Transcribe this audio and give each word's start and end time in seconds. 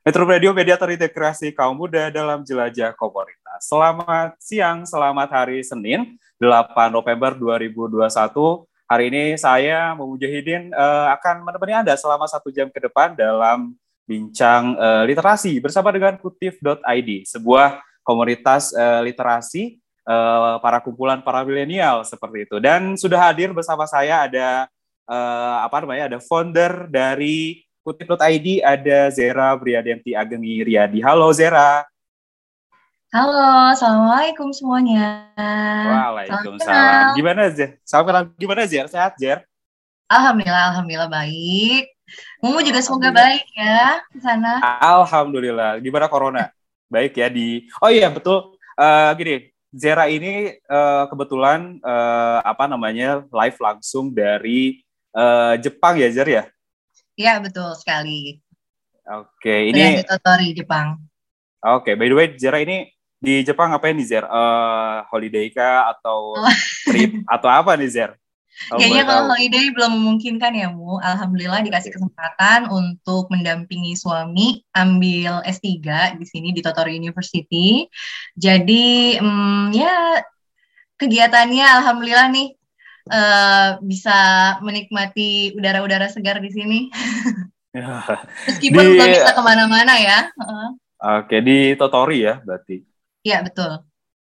Metro 0.00 0.24
Radio 0.24 0.56
Media 0.56 0.80
Terintegrasi 0.80 1.52
Kaum 1.52 1.76
Muda 1.76 2.08
dalam 2.08 2.40
Jelajah 2.40 2.96
Komunitas. 2.96 3.68
Selamat 3.68 4.32
siang, 4.40 4.88
selamat 4.88 5.28
hari 5.28 5.60
Senin, 5.60 6.16
8 6.40 6.88
November 6.88 7.36
2021. 7.36 8.64
Hari 8.88 9.04
ini 9.12 9.36
saya, 9.36 9.92
Mujahidin, 9.92 10.72
eh, 10.72 11.06
akan 11.20 11.44
menemani 11.44 11.84
Anda 11.84 12.00
selama 12.00 12.24
satu 12.24 12.48
jam 12.48 12.72
ke 12.72 12.80
depan 12.80 13.12
dalam 13.12 13.76
bincang 14.08 14.72
eh, 14.72 15.04
literasi 15.12 15.60
bersama 15.60 15.92
dengan 15.92 16.16
kutif.id, 16.16 17.10
sebuah 17.28 17.84
komunitas 18.00 18.72
eh, 18.72 19.04
literasi 19.04 19.76
eh, 19.84 20.54
para 20.64 20.80
kumpulan 20.80 21.20
para 21.20 21.44
milenial 21.44 22.08
seperti 22.08 22.48
itu. 22.48 22.56
Dan 22.56 22.96
sudah 22.96 23.20
hadir 23.20 23.52
bersama 23.52 23.84
saya 23.84 24.24
ada 24.24 24.64
eh, 25.12 25.56
apa 25.60 25.76
namanya? 25.84 26.16
Ada 26.16 26.24
founder 26.24 26.88
dari 26.88 27.68
Kutip.id 27.90 28.62
ada 28.62 29.10
Zera 29.10 29.50
Briadenti 29.58 30.14
Ageng 30.14 30.46
Riyadi. 30.46 31.02
Halo 31.02 31.26
Zera. 31.34 31.82
Halo, 33.10 33.74
assalamualaikum 33.74 34.54
semuanya. 34.54 35.26
Waalaikumsalam. 35.34 37.18
Gimana 37.18 37.50
Zer? 37.50 37.82
Salam 37.82 38.06
kenal. 38.06 38.22
Gimana 38.38 38.62
Zer? 38.70 38.86
Sehat 38.86 39.18
Zer? 39.18 39.42
Alhamdulillah, 40.06 40.70
alhamdulillah 40.70 41.10
baik. 41.10 41.90
Mumu 42.38 42.62
juga 42.62 42.78
semoga 42.78 43.10
baik 43.10 43.42
ya 43.58 43.98
di 44.14 44.22
sana. 44.22 44.62
Alhamdulillah. 44.78 45.82
Gimana 45.82 46.06
corona? 46.06 46.54
Baik 46.86 47.18
ya 47.18 47.26
di. 47.26 47.66
Oh 47.82 47.90
iya 47.90 48.06
betul. 48.06 48.54
Eh, 48.78 49.10
gini, 49.18 49.34
Zera 49.74 50.06
ini 50.06 50.54
eh, 50.62 51.04
kebetulan 51.10 51.82
eh, 51.82 52.38
apa 52.46 52.70
namanya 52.70 53.26
live 53.34 53.58
langsung 53.58 54.14
dari 54.14 54.78
eh, 55.10 55.54
Jepang 55.58 55.98
ya 55.98 56.06
Zer 56.14 56.30
ya. 56.30 56.46
Iya 57.20 57.36
betul 57.44 57.76
sekali. 57.76 58.40
Oke, 59.04 59.68
Ini 59.68 60.00
ini 60.00 60.02
Totori 60.08 60.56
Jepang. 60.56 60.96
oke. 61.60 61.92
By 61.92 62.08
the 62.08 62.16
way, 62.16 62.26
Zera 62.40 62.56
ini 62.64 62.88
di 63.20 63.44
Jepang 63.44 63.68
ngapain 63.68 63.92
nih 63.92 64.06
Zer? 64.08 64.24
Eh, 64.24 64.96
holiday 65.12 65.52
kah 65.52 65.92
atau 65.92 66.32
Oh. 66.40 66.54
trip 66.88 67.12
atau 67.34 67.48
apa 67.52 67.76
nih 67.76 67.90
Zer? 67.92 68.10
Kayaknya 68.50 69.04
kalau 69.04 69.32
holiday 69.32 69.72
belum 69.72 69.92
memungkinkan 69.94 70.52
ya 70.52 70.68
Mu. 70.68 71.00
Alhamdulillah 71.00 71.60
dikasih 71.60 71.92
kesempatan 71.92 72.68
untuk 72.68 73.28
mendampingi 73.28 73.96
suami 73.96 74.64
ambil 74.72 75.40
S3 75.44 75.80
di 76.16 76.24
sini 76.28 76.52
di 76.52 76.60
Totori 76.60 76.96
University. 76.96 77.84
Jadi 78.36 79.16
mm, 79.16 79.72
ya 79.72 80.20
kegiatannya 80.96 81.66
alhamdulillah 81.80 82.28
nih 82.28 82.59
eh, 83.10 83.68
bisa 83.82 84.18
menikmati 84.62 85.52
udara-udara 85.58 86.06
segar 86.06 86.38
di 86.38 86.50
sini. 86.54 86.78
Meskipun 88.50 88.82
Di- 88.82 88.96
belum 88.98 89.10
bisa 89.10 89.34
ke 89.34 89.42
mana-mana 89.42 89.94
ya. 89.98 90.30
Heeh. 90.30 90.68
Oke, 91.00 91.36
di 91.40 91.74
Totori 91.74 92.22
ya 92.26 92.38
berarti. 92.44 92.82
Iya 93.26 93.44
betul. 93.44 93.82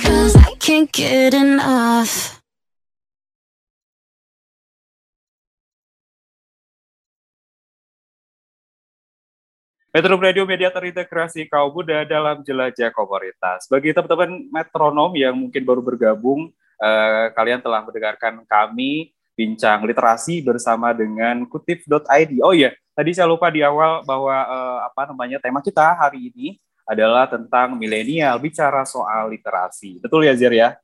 Cause 0.03 0.35
I 0.37 0.53
can't 0.61 0.91
get 0.93 1.33
enough. 1.33 2.34
Metro 9.95 10.19
Radio 10.19 10.43
Media 10.43 10.75
Terintegrasi 10.75 11.47
Kaum 11.47 11.71
Muda 11.71 12.03
dalam 12.03 12.43
Jelajah 12.43 12.91
Komunitas. 12.91 13.71
Bagi 13.71 13.95
teman-teman 13.95 14.51
metronom 14.51 15.15
yang 15.15 15.39
mungkin 15.39 15.63
baru 15.63 15.79
bergabung, 15.87 16.51
eh, 16.83 17.31
kalian 17.31 17.63
telah 17.63 17.87
mendengarkan 17.87 18.43
kami 18.43 19.15
bincang 19.39 19.87
literasi 19.87 20.43
bersama 20.43 20.91
dengan 20.91 21.47
kutip.id. 21.47 22.43
Oh 22.43 22.51
iya, 22.51 22.75
tadi 22.91 23.15
saya 23.15 23.31
lupa 23.31 23.55
di 23.55 23.63
awal 23.63 24.03
bahwa 24.03 24.35
eh, 24.35 24.79
apa 24.83 25.15
namanya 25.15 25.39
tema 25.39 25.63
kita 25.63 25.95
hari 25.95 26.27
ini 26.35 26.59
adalah 26.91 27.31
tentang 27.31 27.79
milenial 27.79 28.35
bicara 28.43 28.83
soal 28.83 29.31
literasi. 29.31 30.03
Betul 30.03 30.27
ya 30.27 30.35
Zer 30.35 30.59
ya? 30.59 30.75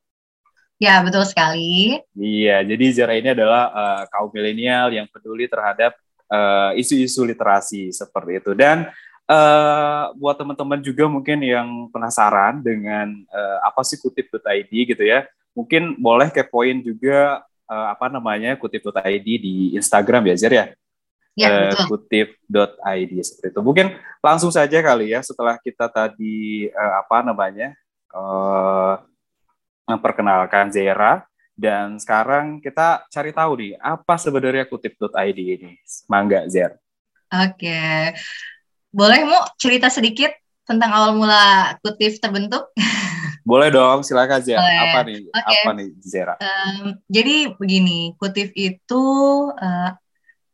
Ya, 0.79 1.03
betul 1.03 1.27
sekali. 1.27 1.99
Iya, 2.15 2.63
jadi 2.63 2.85
Zara 2.95 3.19
ini 3.19 3.35
adalah 3.35 3.75
eh, 3.75 4.03
kaum 4.07 4.31
milenial 4.31 4.95
yang 4.95 5.11
peduli 5.11 5.51
terhadap 5.51 5.99
eh, 6.31 6.81
isu-isu 6.81 7.27
literasi 7.27 7.91
seperti 7.91 8.41
itu. 8.41 8.53
Dan 8.55 8.87
eh, 9.31 10.05
buat 10.19 10.35
teman-teman 10.35 10.83
juga 10.83 11.07
mungkin 11.07 11.39
yang 11.47 11.69
penasaran 11.95 12.59
dengan 12.61 13.15
eh, 13.15 13.59
apa 13.63 13.81
sih 13.87 13.99
kutip.id 14.03 14.71
gitu 14.71 15.05
ya, 15.07 15.27
mungkin 15.55 15.95
boleh 16.03 16.29
kepoin 16.35 16.83
juga 16.83 17.47
eh, 17.71 17.87
apa 17.95 18.11
namanya 18.11 18.59
kutip.id 18.59 19.27
di 19.27 19.79
Instagram 19.79 20.27
ya 20.31 20.37
Zer 20.37 20.55
ya, 20.55 20.67
Ya, 21.39 21.73
betul. 21.73 21.87
kutip.id 21.97 23.13
seperti 23.23 23.49
itu. 23.55 23.61
Mungkin 23.63 23.87
langsung 24.21 24.51
saja 24.53 24.83
kali 24.83 25.15
ya 25.15 25.23
setelah 25.23 25.57
kita 25.63 25.87
tadi 25.89 26.69
eh, 26.69 26.95
apa 27.01 27.23
namanya 27.23 27.73
eh, 28.13 28.95
memperkenalkan 29.89 30.71
Zera 30.75 31.25
dan 31.55 31.99
sekarang 32.03 32.59
kita 32.63 33.05
cari 33.11 33.31
tahu 33.35 33.53
nih 33.61 33.73
apa 33.81 34.15
sebenarnya 34.19 34.65
kutip.id 34.69 35.39
ini. 35.39 35.73
Mangga 36.11 36.45
Zer. 36.51 36.77
Oke. 37.31 38.13
Boleh 38.91 39.23
Mu 39.23 39.39
cerita 39.55 39.87
sedikit 39.87 40.35
tentang 40.67 40.91
awal 40.91 41.15
mula 41.15 41.75
Kutif 41.83 42.19
terbentuk? 42.19 42.71
Boleh 43.51 43.73
dong, 43.73 44.05
silakan 44.05 44.43
Zer. 44.45 44.61
Boleh. 44.61 44.79
Apa 44.85 44.99
nih? 45.07 45.21
Oke. 45.33 45.59
Apa 45.65 45.71
nih 45.75 45.89
Zera? 46.05 46.35
Em, 46.39 47.01
jadi 47.09 47.57
begini, 47.57 48.15
Kutif 48.21 48.53
itu 48.55 49.05
eh, 49.57 49.91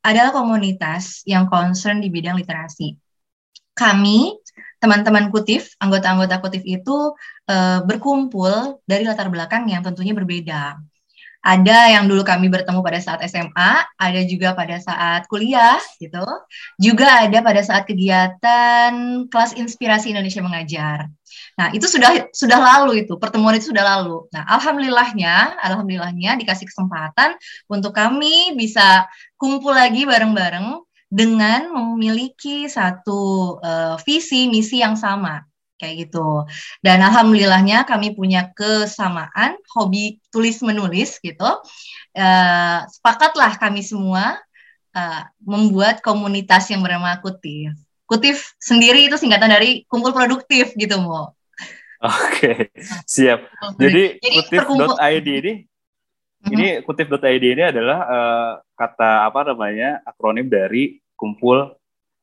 adalah 0.07 0.31
komunitas 0.31 1.27
yang 1.27 1.51
concern 1.51 1.99
di 1.99 2.09
bidang 2.09 2.39
literasi. 2.39 2.95
kami 3.77 4.33
teman-teman 4.81 5.29
kutif, 5.29 5.77
anggota-anggota 5.77 6.41
kutif 6.41 6.65
itu 6.65 7.13
uh, 7.45 7.79
berkumpul 7.85 8.81
dari 8.89 9.05
latar 9.05 9.29
belakang 9.29 9.69
yang 9.69 9.85
tentunya 9.85 10.17
berbeda. 10.17 10.81
Ada 11.47 11.95
yang 11.95 12.11
dulu 12.11 12.27
kami 12.27 12.51
bertemu 12.51 12.83
pada 12.83 12.99
saat 12.99 13.23
SMA, 13.31 13.73
ada 13.95 14.21
juga 14.27 14.51
pada 14.59 14.83
saat 14.83 15.31
kuliah 15.31 15.79
gitu. 16.03 16.27
Juga 16.75 17.23
ada 17.23 17.39
pada 17.39 17.63
saat 17.63 17.87
kegiatan 17.87 18.91
kelas 19.31 19.55
inspirasi 19.55 20.11
Indonesia 20.11 20.43
mengajar. 20.43 21.07
Nah, 21.55 21.71
itu 21.71 21.87
sudah 21.87 22.27
sudah 22.35 22.59
lalu 22.59 23.07
itu, 23.07 23.15
pertemuan 23.15 23.55
itu 23.55 23.71
sudah 23.71 23.87
lalu. 23.97 24.27
Nah, 24.35 24.43
alhamdulillahnya, 24.59 25.63
alhamdulillahnya 25.63 26.35
dikasih 26.43 26.67
kesempatan 26.67 27.39
untuk 27.71 27.95
kami 27.95 28.59
bisa 28.59 29.07
kumpul 29.39 29.71
lagi 29.71 30.03
bareng-bareng 30.03 30.83
dengan 31.07 31.71
memiliki 31.71 32.67
satu 32.67 33.55
uh, 33.63 33.95
visi 34.03 34.51
misi 34.51 34.83
yang 34.83 34.99
sama 34.99 35.47
kayak 35.77 36.09
gitu. 36.09 36.45
Dan 36.81 37.05
alhamdulillahnya 37.05 37.85
kami 37.89 38.17
punya 38.17 38.53
kesamaan 38.53 39.57
hobi 39.77 40.19
tulis 40.33 40.61
menulis 40.65 41.21
gitu. 41.21 41.49
Uh, 42.17 42.81
sepakatlah 42.89 43.57
kami 43.61 43.85
semua 43.85 44.41
uh, 44.97 45.23
membuat 45.45 46.01
komunitas 46.01 46.69
yang 46.73 46.81
bernama 46.81 47.21
Kutif. 47.21 47.77
Kutif 48.07 48.55
sendiri 48.63 49.11
itu 49.11 49.19
singkatan 49.19 49.51
dari 49.51 49.83
kumpul 49.91 50.15
produktif 50.15 50.73
gitu, 50.79 50.97
Mo. 51.03 51.37
Oke, 52.01 52.71
siap. 53.09 53.49
Jadi, 53.81 54.21
Jadi 54.21 54.37
kutif.id 54.47 55.29
ini 55.29 55.53
mm-hmm. 55.65 56.53
ini 56.53 56.67
kutif.id 56.85 57.45
ini 57.45 57.63
adalah 57.65 57.99
uh, 58.07 58.53
kata 58.77 59.27
apa 59.27 59.53
namanya 59.53 60.05
akronim 60.05 60.47
dari 60.47 61.01
kumpul 61.17 61.73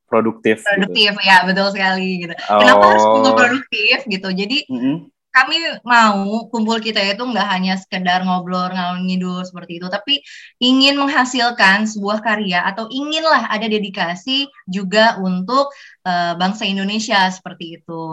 produktif. 0.08 0.62
Produktif 0.64 1.12
gitu. 1.16 1.28
ya 1.28 1.38
betul 1.48 1.68
sekali 1.74 2.28
gitu. 2.28 2.34
Oh. 2.50 2.60
Kenapa 2.62 2.84
harus 2.94 3.04
kumpul 3.04 3.34
produktif 3.34 3.98
gitu? 4.08 4.30
Jadi 4.30 4.58
mm 4.70 4.80
-hmm. 4.80 4.96
kami 5.34 5.58
mau 5.82 6.46
kumpul 6.54 6.78
kita 6.78 7.02
itu 7.02 7.24
nggak 7.26 7.48
hanya 7.50 7.74
sekedar 7.82 8.22
ngobrol 8.22 8.70
ngalor 8.70 9.02
ngidul 9.02 9.42
seperti 9.42 9.82
itu, 9.82 9.88
tapi 9.90 10.22
ingin 10.62 11.00
menghasilkan 11.02 11.90
sebuah 11.90 12.22
karya 12.22 12.62
atau 12.70 12.86
inginlah 12.94 13.50
ada 13.50 13.66
dedikasi 13.66 14.46
juga 14.70 15.18
untuk 15.18 15.74
uh, 16.06 16.38
bangsa 16.38 16.70
Indonesia 16.70 17.30
seperti 17.34 17.82
itu. 17.82 18.04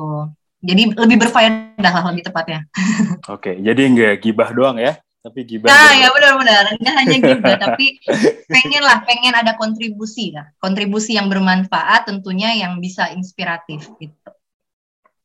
Jadi 0.60 0.92
lebih 0.92 1.24
berfaedah 1.24 1.92
lah 1.92 2.04
lebih 2.12 2.28
tepatnya. 2.28 2.68
Oke, 3.34 3.56
jadi 3.60 3.80
nggak 3.80 4.14
gibah 4.24 4.52
doang 4.52 4.76
ya? 4.76 5.00
Tapi 5.20 5.44
gibah 5.44 5.68
nah 5.68 5.92
ya 5.92 6.08
benar-benar 6.10 6.64
nggak 6.80 6.94
hanya 6.96 7.16
gibah 7.28 7.56
tapi 7.60 8.00
pengen 8.48 8.82
lah 8.82 9.04
pengen 9.04 9.36
ada 9.36 9.52
kontribusi 9.54 10.32
lah 10.32 10.48
kontribusi 10.56 11.16
yang 11.16 11.28
bermanfaat 11.28 12.08
tentunya 12.08 12.56
yang 12.56 12.80
bisa 12.80 13.12
inspiratif 13.12 13.84
gitu 14.00 14.16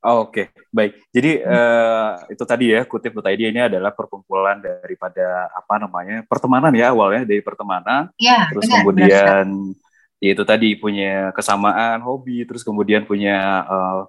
Oh, 0.05 0.29
Oke, 0.29 0.53
okay. 0.53 0.69
baik. 0.69 1.01
Jadi 1.09 1.41
hmm. 1.41 1.49
uh, 1.49 2.29
itu 2.29 2.43
tadi 2.45 2.65
ya 2.77 2.85
kutip.id 2.85 3.41
ini 3.41 3.57
adalah 3.57 3.89
perkumpulan 3.89 4.61
daripada 4.61 5.49
apa 5.49 5.81
namanya 5.81 6.21
pertemanan 6.29 6.69
ya 6.77 6.93
awalnya 6.93 7.25
dari 7.25 7.41
pertemanan, 7.41 8.13
ya, 8.21 8.45
terus 8.53 8.69
benar, 8.69 8.77
kemudian 8.85 9.45
benar. 9.49 10.21
ya 10.21 10.29
itu 10.37 10.43
tadi 10.45 10.77
punya 10.77 11.33
kesamaan 11.33 12.05
hobi, 12.05 12.45
terus 12.45 12.61
kemudian 12.61 13.01
punya 13.01 13.65
uh, 13.65 14.05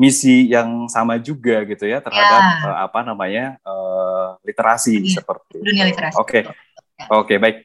misi 0.00 0.48
yang 0.48 0.88
sama 0.88 1.20
juga 1.20 1.60
gitu 1.68 1.84
ya 1.84 2.00
terhadap 2.00 2.40
ya. 2.40 2.56
uh, 2.64 2.78
apa 2.88 3.04
namanya 3.04 3.60
uh, 3.60 4.40
literasi 4.40 4.96
dunia, 4.96 5.12
seperti 5.12 5.60
dunia 5.60 5.84
literasi. 5.92 6.16
Oke, 6.16 6.40
okay. 6.40 6.42
oke 7.12 7.28
okay, 7.28 7.36
baik. 7.36 7.56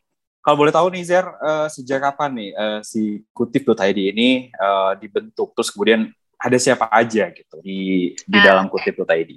Kalau 0.43 0.57
boleh 0.59 0.75
tahu 0.75 0.91
nih 0.91 1.03
Zer, 1.07 1.25
uh, 1.25 1.71
sejak 1.71 2.03
kapan 2.03 2.31
nih 2.35 2.49
uh, 2.53 2.79
si 2.83 3.23
kutip.id 3.31 3.97
ini 3.97 4.51
uh, 4.59 4.99
dibentuk, 4.99 5.55
terus 5.55 5.71
kemudian 5.71 6.11
ada 6.35 6.57
siapa 6.59 6.91
aja 6.91 7.31
gitu 7.31 7.55
di 7.63 8.11
di 8.27 8.37
nah, 8.37 8.43
dalam 8.43 8.67
kutip.id? 8.67 9.31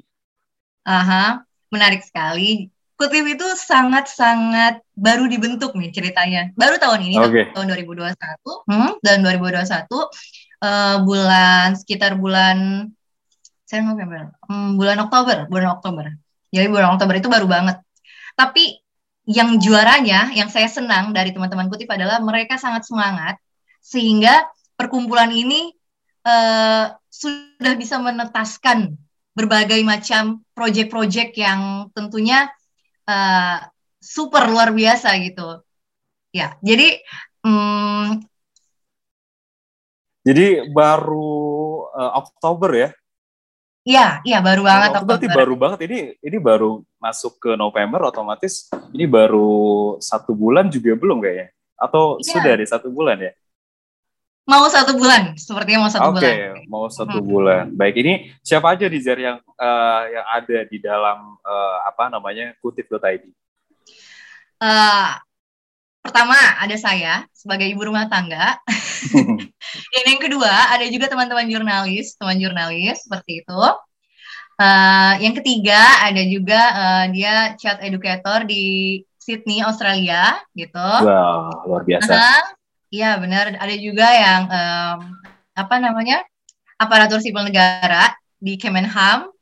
Aha, 0.82 1.46
menarik 1.70 2.02
sekali. 2.02 2.68
Kutip 2.98 3.30
itu 3.30 3.46
sangat-sangat 3.54 4.82
baru 4.98 5.30
dibentuk 5.30 5.70
nih 5.78 5.94
ceritanya. 5.94 6.50
Baru 6.58 6.82
tahun 6.82 7.06
ini, 7.06 7.16
okay. 7.22 7.54
tahun 7.54 7.70
2021, 7.70 8.10
hmm, 8.66 8.90
dan 9.06 9.22
2021 9.22 9.86
uh, 10.62 10.96
bulan 11.02 11.74
sekitar 11.78 12.18
bulan 12.18 12.88
saya 13.68 13.84
November, 13.84 14.32
um, 14.48 14.80
bulan 14.80 14.96
Oktober, 15.04 15.44
bulan 15.52 15.76
Oktober. 15.76 16.06
Jadi 16.48 16.66
bulan 16.72 16.96
Oktober 16.96 17.14
itu 17.20 17.28
baru 17.28 17.44
banget. 17.44 17.76
Tapi 18.32 18.80
yang 19.28 19.60
juaranya, 19.60 20.32
yang 20.32 20.48
saya 20.48 20.72
senang 20.72 21.12
dari 21.12 21.36
teman-teman 21.36 21.68
kutip 21.68 21.92
adalah 21.92 22.16
mereka 22.24 22.56
sangat 22.56 22.88
semangat 22.88 23.36
sehingga 23.84 24.48
perkumpulan 24.72 25.28
ini 25.28 25.76
uh, 26.24 26.96
sudah 27.12 27.74
bisa 27.76 28.00
menetaskan 28.00 28.96
berbagai 29.36 29.84
macam 29.84 30.40
proyek-proyek 30.56 31.36
yang 31.36 31.92
tentunya 31.92 32.48
uh, 33.04 33.68
super 34.00 34.48
luar 34.48 34.72
biasa 34.72 35.12
gitu. 35.20 35.60
Ya, 36.32 36.56
jadi 36.64 37.04
um, 37.44 38.24
jadi 40.28 40.68
baru 40.68 41.88
uh, 41.88 42.12
Oktober 42.20 42.70
ya? 42.76 42.90
Iya, 43.88 44.20
iya 44.28 44.38
baru 44.44 44.68
banget 44.68 44.90
oh, 44.92 44.94
Oktober. 45.00 45.16
Berarti 45.16 45.28
baru 45.32 45.54
banget 45.56 45.78
ini 45.88 45.98
ini 46.20 46.36
baru 46.36 46.84
masuk 47.00 47.40
ke 47.40 47.56
November 47.56 48.12
otomatis 48.12 48.68
ini 48.92 49.08
baru 49.08 49.96
satu 49.96 50.36
bulan 50.36 50.68
juga 50.68 50.92
belum 50.92 51.24
kayaknya? 51.24 51.48
Atau 51.80 52.20
ya. 52.20 52.36
sudah 52.36 52.54
di 52.60 52.66
satu 52.68 52.92
bulan 52.92 53.16
ya? 53.16 53.32
Mau 54.48 54.64
satu 54.68 54.96
bulan, 54.96 55.36
sepertinya 55.36 55.84
mau 55.84 55.92
satu 55.92 56.08
okay, 56.08 56.16
bulan. 56.16 56.32
Oke, 56.32 56.68
mau 56.72 56.84
satu 56.88 57.18
hmm. 57.20 57.28
bulan. 57.28 57.64
Baik, 57.68 58.00
ini 58.00 58.12
siapa 58.40 58.72
aja 58.72 58.88
nih 58.88 59.00
Zer 59.04 59.20
yang 59.20 59.36
uh, 59.44 60.02
yang 60.08 60.24
ada 60.24 60.58
di 60.64 60.78
dalam 60.80 61.36
uh, 61.44 61.78
apa 61.84 62.08
namanya 62.08 62.56
kutip.id? 62.64 63.28
Uh, 64.56 65.20
pertama 66.02 66.36
ada 66.58 66.76
saya 66.78 67.26
sebagai 67.34 67.68
ibu 67.68 67.84
rumah 67.84 68.08
tangga. 68.08 68.58
Dan 69.92 70.04
yang 70.04 70.20
kedua 70.22 70.72
ada 70.72 70.84
juga 70.88 71.10
teman-teman 71.10 71.46
jurnalis, 71.46 72.16
teman 72.16 72.38
jurnalis 72.40 73.04
seperti 73.06 73.44
itu. 73.44 73.62
Uh, 74.58 75.14
yang 75.22 75.38
ketiga 75.38 75.78
ada 76.02 76.18
juga 76.26 76.60
uh, 76.74 77.04
dia 77.14 77.54
chat 77.54 77.78
educator 77.78 78.42
di 78.42 78.98
Sydney, 79.22 79.62
Australia, 79.62 80.34
gitu. 80.56 80.90
Wow, 81.04 81.68
luar 81.68 81.86
biasa. 81.86 82.42
Iya 82.90 83.14
uh, 83.14 83.22
benar. 83.22 83.54
Ada 83.54 83.74
juga 83.78 84.06
yang 84.10 84.42
um, 84.50 84.98
apa 85.54 85.74
namanya 85.78 86.26
aparatur 86.74 87.22
sipil 87.22 87.46
negara 87.46 88.14
di 88.38 88.58
Kemenham. 88.58 89.30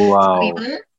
Wow. 0.00 0.56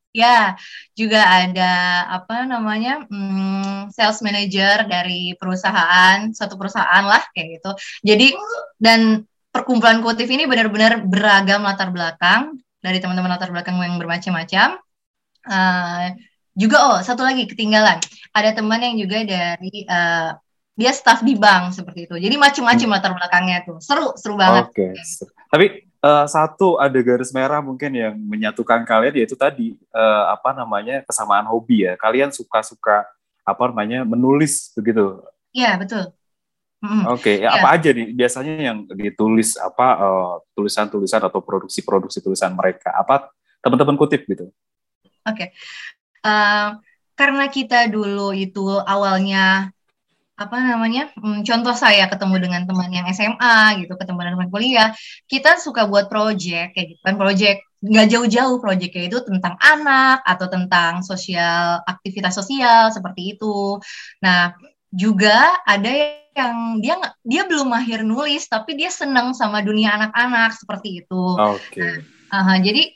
Ya, 0.09 0.57
juga 0.97 1.21
ada 1.21 1.73
apa 2.09 2.49
namanya 2.49 3.05
hmm, 3.05 3.93
sales 3.93 4.25
manager 4.25 4.89
dari 4.89 5.37
perusahaan 5.37 6.33
satu 6.33 6.57
perusahaan 6.57 7.05
lah 7.05 7.21
kayak 7.37 7.61
gitu. 7.61 7.71
Jadi 8.01 8.33
dan 8.81 9.29
perkumpulan 9.53 10.01
kutif 10.01 10.25
ini 10.33 10.49
benar-benar 10.49 11.05
beragam 11.05 11.61
latar 11.61 11.93
belakang 11.93 12.57
dari 12.81 12.97
teman-teman 12.97 13.37
latar 13.37 13.53
belakang 13.53 13.77
yang 13.77 14.01
bermacam-macam. 14.01 14.81
Uh, 15.45 16.13
juga 16.57 16.77
oh 16.91 16.99
satu 16.99 17.23
lagi 17.23 17.47
ketinggalan 17.47 18.03
ada 18.35 18.49
teman 18.51 18.83
yang 18.83 18.99
juga 18.99 19.23
dari 19.23 19.87
uh, 19.87 20.35
dia 20.79 20.91
staff 20.95 21.21
di 21.21 21.35
bank 21.35 21.75
seperti 21.75 22.07
itu. 22.07 22.15
Jadi 22.15 22.35
macam-macam 22.39 22.87
hmm. 22.87 22.95
latar 22.97 23.11
belakangnya 23.13 23.57
tuh 23.67 23.77
seru 23.77 24.15
seru 24.15 24.39
banget. 24.39 24.71
Oke. 24.71 24.95
Okay. 24.95 25.27
Tapi 25.51 25.65
uh, 26.03 26.25
satu 26.27 26.79
ada 26.79 26.99
garis 26.99 27.31
merah 27.31 27.59
mungkin 27.63 27.91
yang 27.95 28.15
menyatukan 28.15 28.83
kalian 28.87 29.15
yaitu 29.19 29.35
tadi 29.35 29.75
uh, 29.91 30.33
apa 30.33 30.55
namanya 30.55 31.03
kesamaan 31.05 31.47
hobi 31.47 31.87
ya. 31.87 31.95
Kalian 31.99 32.31
suka-suka 32.31 33.07
apa 33.43 33.63
namanya 33.71 34.05
menulis 34.05 34.71
begitu. 34.75 35.23
Iya 35.55 35.79
betul. 35.79 36.13
Mm. 36.79 37.11
Oke, 37.11 37.35
okay. 37.35 37.35
ya. 37.43 37.59
apa 37.59 37.75
aja 37.75 37.91
nih 37.91 38.15
biasanya 38.15 38.53
yang 38.71 38.87
ditulis 38.95 39.59
apa 39.59 39.99
tulisan 40.55 40.87
tulisan-tulisan 40.87 41.27
atau 41.27 41.43
produksi-produksi 41.43 42.23
tulisan 42.23 42.55
mereka 42.55 42.95
apa 42.95 43.27
teman-teman 43.59 43.99
kutip 43.99 44.23
gitu? 44.23 44.47
Oke, 45.27 45.27
okay. 45.27 45.47
uh, 46.23 46.79
karena 47.19 47.51
kita 47.51 47.91
dulu 47.91 48.31
itu 48.31 48.79
awalnya 48.87 49.75
apa 50.39 50.55
namanya 50.55 51.11
hmm, 51.19 51.43
contoh 51.43 51.75
saya 51.75 52.07
ketemu 52.07 52.47
dengan 52.47 52.61
teman 52.63 52.87
yang 52.87 53.03
SMA 53.11 53.83
gitu 53.83 53.99
ketemu 53.99 54.19
dengan 54.23 54.35
teman 54.39 54.51
kuliah 54.55 54.89
kita 55.27 55.59
suka 55.59 55.83
buat 55.91 56.07
project 56.07 56.71
kayak 56.71 56.95
gitu 56.95 57.01
kan 57.03 57.19
project 57.19 57.59
nggak 57.83 58.07
jauh-jauh 58.07 58.57
projectnya 58.63 59.11
itu 59.11 59.19
tentang 59.27 59.59
anak 59.59 60.23
atau 60.23 60.47
tentang 60.47 61.03
sosial 61.03 61.83
aktivitas 61.83 62.39
sosial 62.39 62.87
seperti 62.95 63.35
itu 63.35 63.83
nah 64.23 64.55
juga 64.95 65.59
ada 65.67 65.91
yang 66.31 66.79
dia 66.79 66.95
dia 67.27 67.43
belum 67.43 67.67
mahir 67.67 68.07
nulis 68.07 68.47
tapi 68.47 68.79
dia 68.79 68.87
senang 68.87 69.35
sama 69.35 69.59
dunia 69.59 69.91
anak-anak 69.99 70.55
seperti 70.55 71.03
itu 71.03 71.23
okay. 71.35 71.99
nah, 72.31 72.55
uh, 72.55 72.59
jadi 72.63 72.95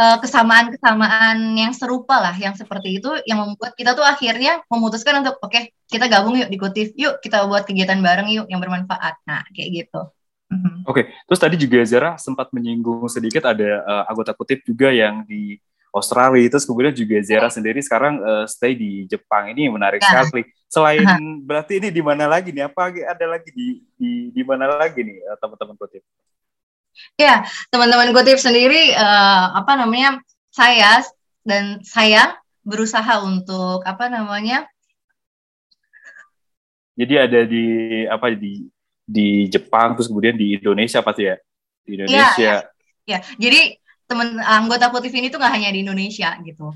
kesamaan-kesamaan 0.00 1.58
yang 1.58 1.72
serupa 1.76 2.16
lah, 2.16 2.34
yang 2.38 2.56
seperti 2.56 3.02
itu, 3.02 3.10
yang 3.28 3.44
membuat 3.44 3.76
kita 3.76 3.92
tuh 3.92 4.06
akhirnya 4.06 4.64
memutuskan 4.72 5.20
untuk 5.20 5.36
oke 5.42 5.52
okay, 5.52 5.76
kita 5.90 6.08
gabung 6.08 6.38
yuk 6.40 6.48
di 6.48 6.56
Kutif, 6.56 6.94
yuk 6.96 7.20
kita 7.20 7.44
buat 7.44 7.68
kegiatan 7.68 8.00
bareng 8.00 8.28
yuk 8.32 8.46
yang 8.48 8.62
bermanfaat. 8.62 9.20
Nah 9.28 9.44
kayak 9.52 9.68
gitu. 9.84 10.00
Mhm. 10.50 10.82
Oke, 10.82 11.06
terus 11.30 11.38
tadi 11.38 11.54
juga 11.54 11.78
Zara 11.86 12.18
sempat 12.18 12.50
menyinggung 12.50 13.06
sedikit 13.06 13.46
ada 13.46 13.84
eh, 13.86 14.04
anggota 14.10 14.34
kutip 14.34 14.66
juga 14.66 14.90
yang 14.90 15.22
di 15.22 15.62
Australia, 15.90 16.46
terus 16.50 16.66
kemudian 16.66 16.94
juga 16.94 17.18
Zara 17.22 17.46
sendiri 17.50 17.78
sekarang 17.82 18.18
eh, 18.18 18.46
stay 18.50 18.74
di 18.74 19.06
Jepang. 19.06 19.50
Ini 19.54 19.70
menarik 19.70 20.02
Ya. 20.02 20.26
sekali. 20.26 20.42
Selain 20.70 21.02
berarti 21.42 21.82
ini 21.82 21.90
di 21.90 22.02
mana 22.02 22.30
lagi 22.30 22.54
nih? 22.54 22.66
Apa 22.66 22.94
ada 22.94 23.26
lagi 23.26 23.50
di 23.50 23.82
di 23.98 24.30
di 24.30 24.42
mana 24.42 24.70
lagi 24.78 25.02
nih 25.02 25.18
eh, 25.18 25.36
teman-teman 25.38 25.74
kutip? 25.78 26.02
Ya, 27.16 27.44
teman-teman 27.68 28.12
kutip 28.16 28.40
sendiri 28.40 28.92
eh, 28.92 29.46
apa 29.56 29.76
namanya? 29.76 30.20
Saya 30.50 31.04
dan 31.46 31.80
saya 31.86 32.36
berusaha 32.66 33.22
untuk 33.22 33.80
apa 33.86 34.10
namanya? 34.10 34.66
Jadi 36.98 37.14
ada 37.16 37.40
di 37.48 37.66
apa 38.04 38.34
di 38.34 38.68
di 39.06 39.48
Jepang 39.48 39.96
terus 39.96 40.10
kemudian 40.10 40.36
di 40.36 40.58
Indonesia 40.58 41.00
pasti 41.00 41.22
ya? 41.26 41.36
Di 41.86 41.90
Indonesia. 41.96 42.68
Ya, 43.08 43.18
jadi 43.40 43.80
teman 44.10 44.42
anggota 44.42 44.90
kutip 44.90 45.14
ini 45.14 45.30
tuh 45.30 45.38
nggak 45.38 45.54
hanya 45.54 45.70
di 45.70 45.86
Indonesia 45.86 46.34
gitu. 46.42 46.74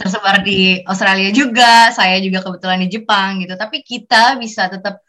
Tersebar 0.00 0.40
di 0.40 0.80
Australia 0.88 1.30
juga, 1.30 1.94
saya 1.94 2.18
juga 2.18 2.42
kebetulan 2.42 2.80
di 2.82 2.88
Jepang 2.90 3.38
gitu. 3.44 3.54
Tapi 3.54 3.84
kita 3.86 4.34
bisa 4.40 4.66
tetap 4.66 5.05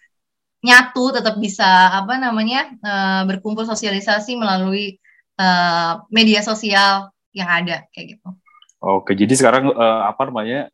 nyatu, 0.63 1.13
tetap 1.13 1.37
bisa 1.37 1.65
apa 1.93 2.17
namanya 2.17 2.69
eh, 2.73 3.21
berkumpul 3.29 3.63
sosialisasi 3.63 4.35
melalui 4.35 4.97
eh, 5.37 5.91
media 6.09 6.41
sosial 6.41 7.09
yang 7.33 7.49
ada 7.49 7.85
kayak 7.93 8.17
gitu. 8.17 8.29
Oke, 8.77 9.13
jadi 9.17 9.33
sekarang 9.33 9.69
eh, 9.69 10.01
apa 10.05 10.29
namanya 10.29 10.69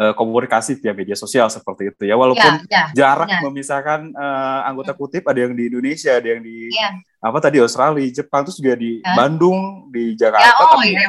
eh, 0.00 0.12
komunikasi 0.16 0.80
via 0.80 0.92
media 0.96 1.16
sosial 1.16 1.48
seperti 1.52 1.92
itu 1.92 2.02
ya, 2.08 2.16
walaupun 2.16 2.64
Ya, 2.68 2.72
ya, 2.72 2.84
jarak 2.96 3.28
benar. 3.28 3.42
memisahkan 3.48 4.00
eh, 4.12 4.60
anggota 4.68 4.92
kutip 4.96 5.24
ada 5.28 5.40
yang 5.44 5.52
di 5.52 5.68
Indonesia, 5.68 6.16
ada 6.16 6.28
yang 6.28 6.40
di 6.40 6.72
Iya. 6.72 6.96
apa 7.18 7.38
tadi 7.42 7.58
Australia, 7.60 8.04
Jepang, 8.08 8.46
terus 8.48 8.56
juga 8.60 8.78
di 8.78 9.00
Ya. 9.04 9.12
Bandung, 9.12 9.90
di 9.92 10.14
ya 10.16 10.28
Jakarta, 10.28 10.62
oh 10.62 10.78
tapi, 10.80 10.94
ya 10.94 11.08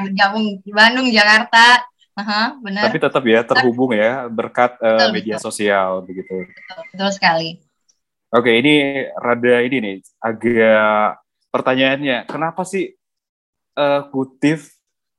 di 0.64 0.72
Bandung, 0.76 1.08
Jakarta, 1.14 1.86
Aha, 2.20 2.60
benar, 2.60 2.84
tapi 2.92 2.98
tetap 3.00 3.24
ya 3.24 3.40
terhubung 3.48 3.96
ya 3.96 4.28
berkat 4.28 4.76
eh, 4.84 4.92
Betul, 4.92 5.12
media 5.16 5.36
betul. 5.40 5.46
sosial 5.48 5.90
begitu. 6.04 6.36
betul 6.92 7.10
sekali. 7.16 7.50
Oke, 8.30 8.62
ini 8.62 8.74
rada 9.18 9.58
ini 9.66 9.78
nih 9.82 9.96
agak 10.22 11.18
pertanyaannya, 11.50 12.30
kenapa 12.30 12.62
sih 12.62 12.94
eh, 13.74 14.02
kutip 14.14 14.62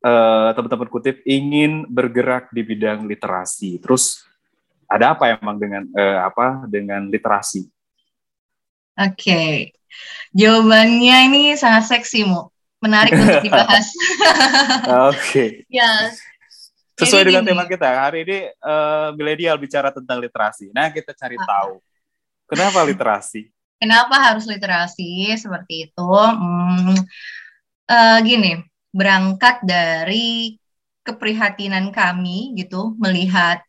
eh, 0.01 0.49
teman-teman 0.55 0.87
kutip 0.87 1.19
ingin 1.27 1.91
bergerak 1.91 2.55
di 2.55 2.63
bidang 2.63 3.11
literasi? 3.11 3.83
Terus 3.83 4.23
ada 4.87 5.19
apa 5.19 5.27
emang 5.35 5.59
dengan 5.59 5.83
eh, 5.91 6.19
apa 6.23 6.71
dengan 6.71 7.11
literasi? 7.11 7.67
Oke, 8.95 9.75
jawabannya 10.31 11.17
ini 11.27 11.43
sangat 11.59 11.91
seksi, 11.91 12.23
Mu. 12.23 12.47
Menarik 12.79 13.13
untuk 13.13 13.43
dibahas. 13.51 13.91
Oke, 15.11 15.67
ya, 15.67 16.15
sesuai 16.95 17.27
Jadi 17.27 17.29
dengan 17.29 17.43
gini. 17.43 17.51
tema 17.53 17.65
kita 17.67 17.89
hari 18.07 18.23
ini 18.23 18.39
eh, 18.55 19.09
milenial 19.19 19.59
bicara 19.59 19.91
tentang 19.91 20.23
literasi. 20.23 20.71
Nah, 20.71 20.95
kita 20.95 21.11
cari 21.11 21.35
Ah. 21.37 21.45
tahu 21.45 21.75
kenapa 22.51 22.83
literasi? 22.83 23.55
Kenapa 23.81 24.19
harus 24.21 24.45
literasi 24.45 25.33
seperti 25.41 25.89
itu? 25.89 26.11
Hmm, 26.13 26.99
eh, 27.89 28.19
gini, 28.27 28.61
berangkat 28.93 29.65
dari 29.65 30.59
keprihatinan 31.07 31.95
kami 31.95 32.53
gitu 32.61 32.93
melihat 33.01 33.65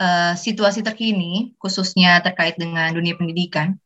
eh, 0.00 0.32
situasi 0.38 0.80
terkini, 0.80 1.52
khususnya 1.60 2.24
terkait 2.24 2.56
dengan 2.56 2.88
dunia 2.94 3.18
pendidikan. 3.20 3.76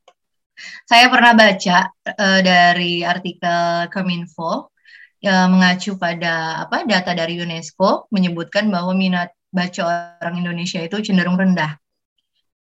Saya 0.86 1.10
pernah 1.10 1.34
baca 1.34 1.90
eh, 2.06 2.40
dari 2.44 3.02
artikel 3.02 3.90
Kominfo 3.90 4.70
eh, 5.24 5.48
mengacu 5.50 5.98
pada 5.98 6.62
apa 6.68 6.86
data 6.86 7.10
dari 7.18 7.34
UNESCO 7.42 8.06
menyebutkan 8.14 8.70
bahwa 8.70 8.94
minat 8.94 9.34
baca 9.50 10.14
orang 10.22 10.38
Indonesia 10.38 10.78
itu 10.82 11.02
cenderung 11.02 11.34
rendah. 11.38 11.78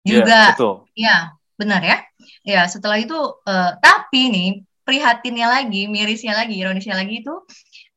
Ya, 0.02 0.22
Juga 0.22 0.40
betul. 0.54 0.74
Ya, 0.94 1.16
benar 1.60 1.82
ya. 1.84 1.96
Ya, 2.40 2.64
setelah 2.64 2.96
itu, 2.96 3.16
eh, 3.44 3.70
tapi 3.84 4.20
nih, 4.32 4.48
prihatinnya 4.86 5.46
lagi, 5.46 5.86
mirisnya 5.92 6.32
lagi, 6.40 6.56
ironisnya 6.56 6.96
lagi 6.96 7.20
itu, 7.20 7.34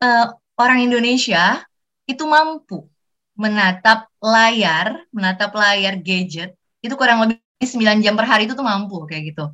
eh, 0.03 0.27
orang 0.59 0.79
Indonesia 0.83 1.63
itu 2.03 2.23
mampu 2.27 2.83
menatap 3.39 4.11
layar, 4.21 5.07
menatap 5.15 5.55
layar 5.57 5.97
gadget, 6.03 6.53
itu 6.83 6.93
kurang 6.99 7.25
lebih 7.25 7.39
9 7.63 8.03
jam 8.03 8.13
per 8.19 8.27
hari 8.29 8.45
itu 8.45 8.53
tuh 8.53 8.67
mampu, 8.67 9.07
kayak 9.09 9.33
gitu. 9.33 9.45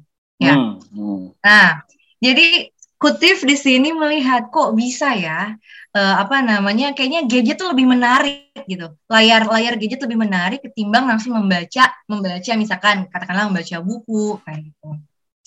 Ya. 0.41 0.57
Hmm, 0.57 0.81
hmm. 0.91 1.23
Nah, 1.39 1.85
jadi 2.19 2.73
Kutif 2.99 3.47
di 3.47 3.55
sini 3.55 3.95
melihat 3.95 4.51
kok 4.51 4.75
bisa 4.75 5.15
ya, 5.15 5.55
eh, 5.95 6.15
apa 6.19 6.43
namanya, 6.43 6.91
kayaknya 6.91 7.23
gadget 7.31 7.55
tuh 7.55 7.71
lebih 7.71 7.87
menarik 7.87 8.51
gitu. 8.67 8.91
Layar 9.07 9.47
layar 9.47 9.79
gadget 9.79 10.03
lebih 10.03 10.19
menarik 10.19 10.59
ketimbang 10.67 11.07
langsung 11.07 11.31
membaca, 11.39 11.95
membaca 12.11 12.51
misalkan 12.59 13.07
katakanlah 13.07 13.47
membaca 13.47 13.79
buku 13.79 14.43
kayak 14.43 14.59
gitu. 14.67 14.87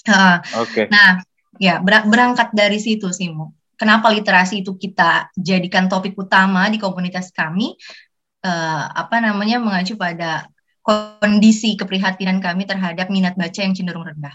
Heeh. 0.09 0.37
Oke. 0.56 0.82
Nah, 0.88 1.21
ya 1.61 1.78
ber- 1.85 2.09
berangkat 2.09 2.56
dari 2.56 2.80
situ 2.80 3.12
sih, 3.12 3.28
Mu. 3.28 3.52
Kenapa 3.76 4.09
literasi 4.09 4.64
itu 4.64 4.73
kita 4.78 5.28
jadikan 5.37 5.92
topik 5.92 6.16
utama 6.16 6.73
di 6.73 6.80
komunitas 6.80 7.28
kami? 7.37 7.76
eh, 8.42 8.85
apa 9.02 9.16
namanya 9.23 9.56
mengacu 9.62 9.94
pada 9.94 10.47
kondisi 10.82 11.78
keprihatinan 11.78 12.42
kami 12.42 12.66
terhadap 12.66 13.06
minat 13.14 13.35
baca 13.38 13.61
yang 13.62 13.75
cenderung 13.76 14.02
rendah. 14.02 14.35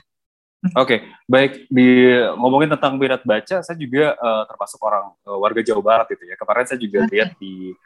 Oke, 0.73 1.05
baik 1.29 1.69
di 1.69 2.17
ngomongin 2.33 2.73
tentang 2.73 2.97
minat 2.97 3.21
baca, 3.21 3.61
saya 3.61 3.77
juga 3.77 4.17
eh, 4.17 4.43
termasuk 4.49 4.81
orang 4.81 5.13
eh, 5.21 5.37
warga 5.37 5.61
Jawa 5.61 5.81
Barat 5.85 6.07
itu 6.17 6.23
ya. 6.25 6.35
Kemarin 6.35 6.65
saya 6.65 6.79
juga 6.81 6.99
Oke. 7.05 7.13
lihat 7.13 7.29
di 7.37 7.77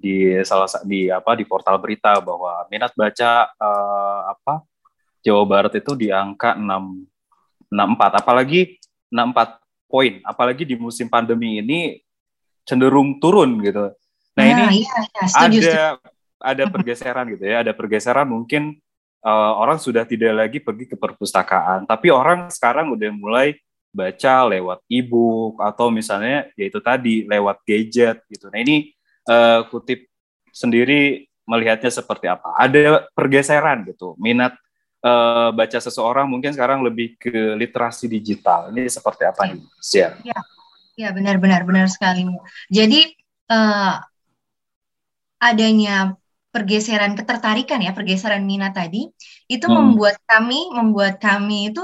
di 0.00 0.14
salah 0.48 0.64
sa- 0.64 0.80
di 0.86 1.12
apa 1.12 1.36
di 1.36 1.44
portal 1.44 1.76
berita 1.76 2.16
bahwa 2.22 2.64
minat 2.70 2.94
baca 2.94 3.50
eh, 3.50 4.20
apa 4.30 4.62
Jawa 5.26 5.42
Barat 5.44 5.74
itu 5.76 5.92
di 5.98 6.08
angka 6.14 6.54
6 6.54 7.10
64, 7.70 8.22
apalagi 8.22 8.78
64 9.10 9.62
poin, 9.86 10.18
apalagi 10.26 10.62
di 10.66 10.74
musim 10.74 11.06
pandemi 11.06 11.62
ini 11.62 12.02
cenderung 12.66 13.18
turun 13.22 13.58
gitu. 13.62 13.94
Nah, 14.38 14.44
ini 14.46 14.86
iya, 14.86 14.94
iya, 15.02 15.22
setuju, 15.26 15.58
setuju. 15.58 15.70
ada 15.70 15.82
ada 16.40 16.64
pergeseran 16.74 17.26
gitu 17.34 17.44
ya, 17.46 17.56
ada 17.62 17.72
pergeseran 17.74 18.26
mungkin 18.26 18.78
eh, 19.20 19.52
orang 19.56 19.76
sudah 19.76 20.04
tidak 20.08 20.32
lagi 20.32 20.58
pergi 20.60 20.84
ke 20.90 20.96
perpustakaan, 20.96 21.84
tapi 21.84 22.08
orang 22.12 22.48
sekarang 22.48 22.92
udah 22.96 23.10
mulai 23.12 23.56
baca 23.90 24.46
lewat 24.46 24.78
e-book 24.86 25.58
atau 25.58 25.90
misalnya 25.90 26.46
yaitu 26.54 26.78
tadi 26.78 27.26
lewat 27.26 27.58
gadget 27.66 28.22
gitu. 28.30 28.46
Nah 28.48 28.62
ini 28.62 28.94
eh, 29.26 29.60
kutip 29.68 30.06
sendiri 30.54 31.26
melihatnya 31.46 31.90
seperti 31.90 32.30
apa? 32.30 32.54
Ada 32.54 33.10
pergeseran 33.10 33.82
gitu, 33.90 34.14
minat 34.22 34.54
eh, 35.02 35.50
baca 35.50 35.78
seseorang 35.82 36.30
mungkin 36.30 36.54
sekarang 36.54 36.86
lebih 36.86 37.18
ke 37.18 37.58
literasi 37.58 38.06
digital. 38.06 38.70
Ini 38.70 38.86
seperti 38.86 39.26
apa 39.26 39.50
nih, 39.50 39.60
Sia? 39.82 40.14
Ya 40.94 41.10
benar-benar 41.10 41.66
benar 41.66 41.86
sekali. 41.90 42.28
Jadi 42.70 43.10
eh, 43.50 43.94
adanya 45.40 46.14
pergeseran 46.54 47.14
ketertarikan 47.18 47.78
ya, 47.86 47.90
pergeseran 47.96 48.42
minat 48.46 48.72
tadi 48.74 49.06
itu 49.50 49.66
Hmm. 49.66 49.74
membuat 49.76 50.16
kami 50.30 50.70
membuat 50.74 51.14
kami 51.22 51.70
itu 51.70 51.82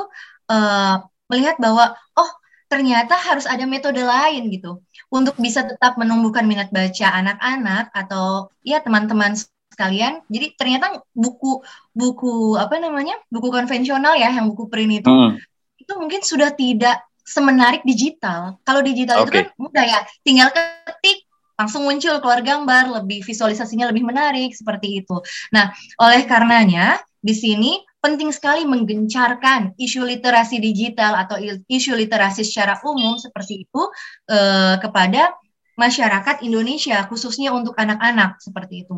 eh, 0.52 0.94
melihat 1.30 1.56
bahwa 1.58 1.94
oh 2.18 2.30
ternyata 2.66 3.14
harus 3.14 3.46
ada 3.46 3.62
metode 3.66 4.02
lain 4.02 4.50
gitu 4.50 4.82
untuk 5.10 5.38
bisa 5.38 5.62
tetap 5.70 5.94
menumbuhkan 6.00 6.44
minat 6.50 6.68
baca 6.74 7.06
anak-anak 7.14 7.84
atau 7.94 8.50
ya 8.66 8.82
teman-teman 8.82 9.38
sekalian. 9.70 10.22
Jadi 10.26 10.46
ternyata 10.58 10.98
buku 11.14 11.62
buku 11.94 12.58
apa 12.58 12.74
namanya 12.82 13.14
buku 13.30 13.48
konvensional 13.54 14.14
ya 14.18 14.34
yang 14.34 14.50
buku 14.50 14.66
print 14.72 14.92
itu 15.06 15.10
Hmm, 15.10 15.38
itu 15.82 15.92
mungkin 15.98 16.20
sudah 16.24 16.50
tidak 16.56 17.04
semenarik 17.26 17.82
digital. 17.82 18.58
Kalau 18.62 18.80
digital 18.86 19.22
itu 19.22 19.30
Oke. 19.30 19.36
kan 19.36 19.46
mudah 19.58 19.84
ya, 19.84 20.00
tinggal 20.22 20.48
ketik 20.54 21.25
langsung 21.56 21.88
muncul 21.88 22.20
keluar 22.20 22.44
gambar, 22.44 23.02
lebih 23.02 23.24
visualisasinya 23.24 23.88
lebih 23.88 24.04
menarik 24.04 24.52
seperti 24.52 25.02
itu. 25.02 25.16
Nah, 25.50 25.72
oleh 25.98 26.28
karenanya 26.28 27.00
di 27.18 27.34
sini 27.34 27.80
penting 27.98 28.30
sekali 28.30 28.62
menggencarkan 28.62 29.74
isu 29.74 30.06
literasi 30.06 30.62
digital 30.62 31.18
atau 31.18 31.40
isu 31.66 31.98
literasi 31.98 32.46
secara 32.46 32.78
umum 32.86 33.18
seperti 33.18 33.66
itu 33.66 33.82
eh, 34.30 34.78
kepada 34.78 35.34
masyarakat 35.74 36.46
Indonesia 36.46 37.02
khususnya 37.10 37.50
untuk 37.50 37.74
anak-anak 37.74 38.38
seperti 38.38 38.86
itu. 38.86 38.94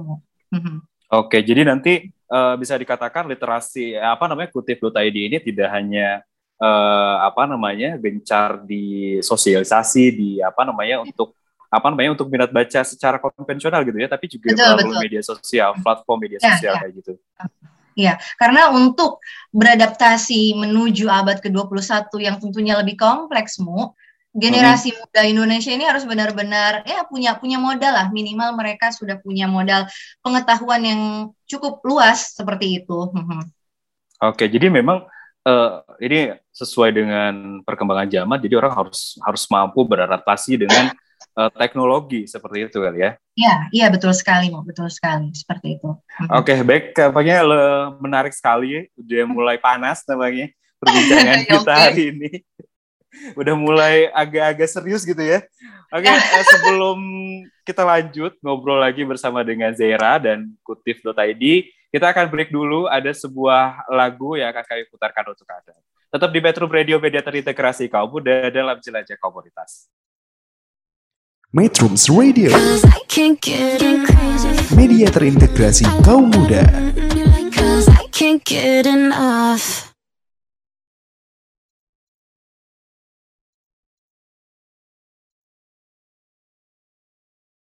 Mhm. 0.52 0.84
Oke, 1.08 1.40
jadi 1.40 1.64
nanti 1.64 2.12
eh, 2.12 2.54
bisa 2.60 2.76
dikatakan 2.76 3.24
literasi 3.32 3.96
apa 3.96 4.28
namanya 4.28 4.52
kutip.id 4.52 5.16
ini 5.16 5.40
tidak 5.40 5.72
hanya 5.72 6.20
eh, 6.60 7.16
apa 7.24 7.48
namanya 7.48 7.96
gencar 7.96 8.60
di 8.60 9.16
sosialisasi 9.24 10.04
di 10.12 10.30
apa 10.44 10.68
namanya 10.68 11.00
untuk 11.00 11.32
apa 11.68 11.87
namanya 11.92 12.16
untuk 12.16 12.32
minat 12.32 12.48
baca 12.48 12.80
secara 12.80 13.20
konvensional 13.20 13.84
gitu 13.84 14.00
ya, 14.00 14.08
tapi 14.08 14.25
juga 14.28 14.56
Betul, 14.56 14.64
melalui 14.72 14.88
betul. 14.88 15.02
media 15.04 15.22
sosial, 15.25 15.70
platform 15.84 16.18
media 16.25 16.38
Ya, 16.40 16.56
sosial 16.56 16.75
ya. 16.75 16.80
kayak 16.80 16.94
gitu. 17.04 17.12
Iya, 17.98 18.14
karena 18.38 18.70
untuk 18.70 19.18
beradaptasi 19.50 20.54
menuju 20.54 21.10
abad 21.10 21.42
ke-21 21.42 22.08
yang 22.22 22.38
tentunya 22.38 22.78
lebih 22.78 22.94
kompleks, 22.94 23.58
Mu, 23.58 23.90
generasi 24.38 24.94
Hmm. 24.94 25.02
muda 25.02 25.22
Indonesia 25.26 25.72
ini 25.75 25.82
harus 25.82 26.06
benar-benar 26.06 26.87
ya 26.87 27.02
punya 27.10 27.34
punya 27.34 27.58
modal 27.58 27.90
lah, 27.90 28.06
minimal 28.14 28.54
mereka 28.54 28.94
sudah 28.94 29.18
punya 29.18 29.50
modal 29.50 29.84
pengetahuan 30.22 30.82
yang 30.87 31.00
cukup 31.50 31.82
luas 31.82 32.38
seperti 32.38 32.80
itu. 32.80 32.98
Mhm. 33.10 33.50
Oke, 34.30 34.46
jadi 34.46 34.70
memang 34.70 35.02
eh, 35.48 35.70
ini 36.04 36.18
sesuai 36.52 36.90
dengan 36.92 37.64
perkembangan 37.64 38.06
zaman, 38.10 38.38
jadi 38.38 38.60
orang 38.60 38.72
harus 38.78 39.16
harus 39.25 39.42
mampu 39.48 39.80
beradaptasi 39.82 40.60
dengan 40.60 40.92
eh, 41.18 41.50
teknologi 41.54 42.26
seperti 42.26 42.68
itu 42.70 42.78
kali 42.78 42.98
ya. 43.02 43.12
Iya, 43.38 43.56
iya 43.70 43.87
betul 43.90 44.10
sekali, 44.10 44.50
betul 44.50 44.90
sekali 44.90 45.30
seperti 45.30 45.78
itu. 45.78 45.90
Oke, 46.34 46.58
baik, 46.66 46.96
kampanye 46.96 47.38
le- 47.42 47.94
menarik 48.02 48.34
sekali, 48.34 48.90
udah 48.98 49.25
mulai 49.30 49.56
panas 49.58 50.02
namanya 50.06 50.50
perbincangan 50.82 51.38
Ya, 51.46 51.46
kita 51.46 51.72
hari 51.75 52.02
ini. 52.14 52.30
Udah 53.34 53.54
mulai 53.56 54.10
agak-agak 54.14 54.68
serius 54.68 55.02
gitu 55.02 55.20
ya. 55.22 55.42
Oke, 55.88 56.10
eh, 56.10 56.46
sebelum 56.52 56.98
kita 57.64 57.82
lanjut 57.82 58.37
ngobrol 58.44 58.78
lagi 58.78 59.02
bersama 59.02 59.40
dengan 59.40 59.72
Zera 59.72 60.20
dan 60.20 60.52
Kutif.id, 60.60 61.44
kita 61.88 62.06
akan 62.12 62.26
break 62.28 62.52
dulu. 62.52 62.84
Ada 62.87 63.16
sebuah 63.16 63.88
lagu 63.88 64.37
yang 64.37 64.52
akan 64.52 64.64
kami 64.64 64.84
putarkan 64.92 65.25
untuk 65.32 65.48
Anda. 65.48 65.72
Tetap 66.08 66.30
di 66.32 66.40
Metro 66.40 66.64
Radio 66.68 66.96
Media 66.96 67.20
Terintegrasi 67.20 67.88
Kaum 67.88 68.08
Muda 68.08 68.48
dalam 68.48 68.80
Jelajah 68.80 69.16
Komunitas. 69.20 69.88
Metrums 71.48 72.12
Radio, 72.12 72.52
Cause 72.52 72.84
I 72.84 73.00
can't 73.08 73.40
get 73.40 73.80
crazy. 73.80 74.52
media 74.76 75.08
terintegrasi 75.08 75.88
kaum 76.04 76.28
muda. 76.28 76.60
Cause 77.56 77.88
I 77.88 78.04
can't 78.12 78.44
get 78.44 78.84
enough. 78.84 79.88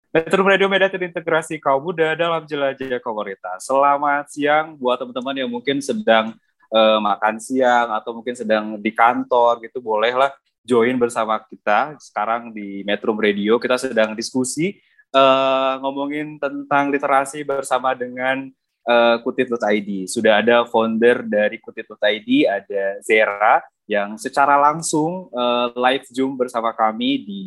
Metro 0.09 0.41
Radio 0.41 0.65
Media 0.65 0.89
Terintegrasi 0.89 1.61
Kaum 1.61 1.85
Muda 1.85 2.17
dalam 2.17 2.41
Jelajah 2.49 2.97
Komunitas. 3.05 3.69
Selamat 3.69 4.33
siang 4.33 4.73
buat 4.81 4.97
teman-teman 4.97 5.45
yang 5.45 5.49
mungkin 5.53 5.77
sedang 5.77 6.33
eh, 6.73 6.97
makan 7.05 7.37
siang 7.37 7.93
atau 7.93 8.17
mungkin 8.17 8.33
sedang 8.33 8.81
di 8.81 8.89
kantor 8.89 9.61
gitu, 9.61 9.77
bolehlah 9.77 10.33
join 10.69 10.93
bersama 11.01 11.41
kita 11.41 11.97
sekarang 11.97 12.53
di 12.53 12.85
Metro 12.85 13.17
Radio. 13.17 13.57
Kita 13.57 13.81
sedang 13.81 14.13
diskusi 14.13 14.77
eh, 15.09 15.73
ngomongin 15.81 16.37
tentang 16.37 16.93
literasi 16.93 17.41
bersama 17.41 17.97
dengan 17.97 18.45
eh, 18.85 19.17
Kutit.id. 19.25 20.05
Sudah 20.05 20.45
ada 20.45 20.69
founder 20.69 21.25
dari 21.25 21.57
Kutit.id, 21.57 22.29
ada 22.45 22.83
Zera 23.01 23.65
yang 23.89 24.21
secara 24.21 24.61
langsung 24.61 25.33
eh, 25.33 25.67
live 25.73 26.05
Zoom 26.13 26.37
bersama 26.37 26.69
kami 26.77 27.25
di 27.25 27.41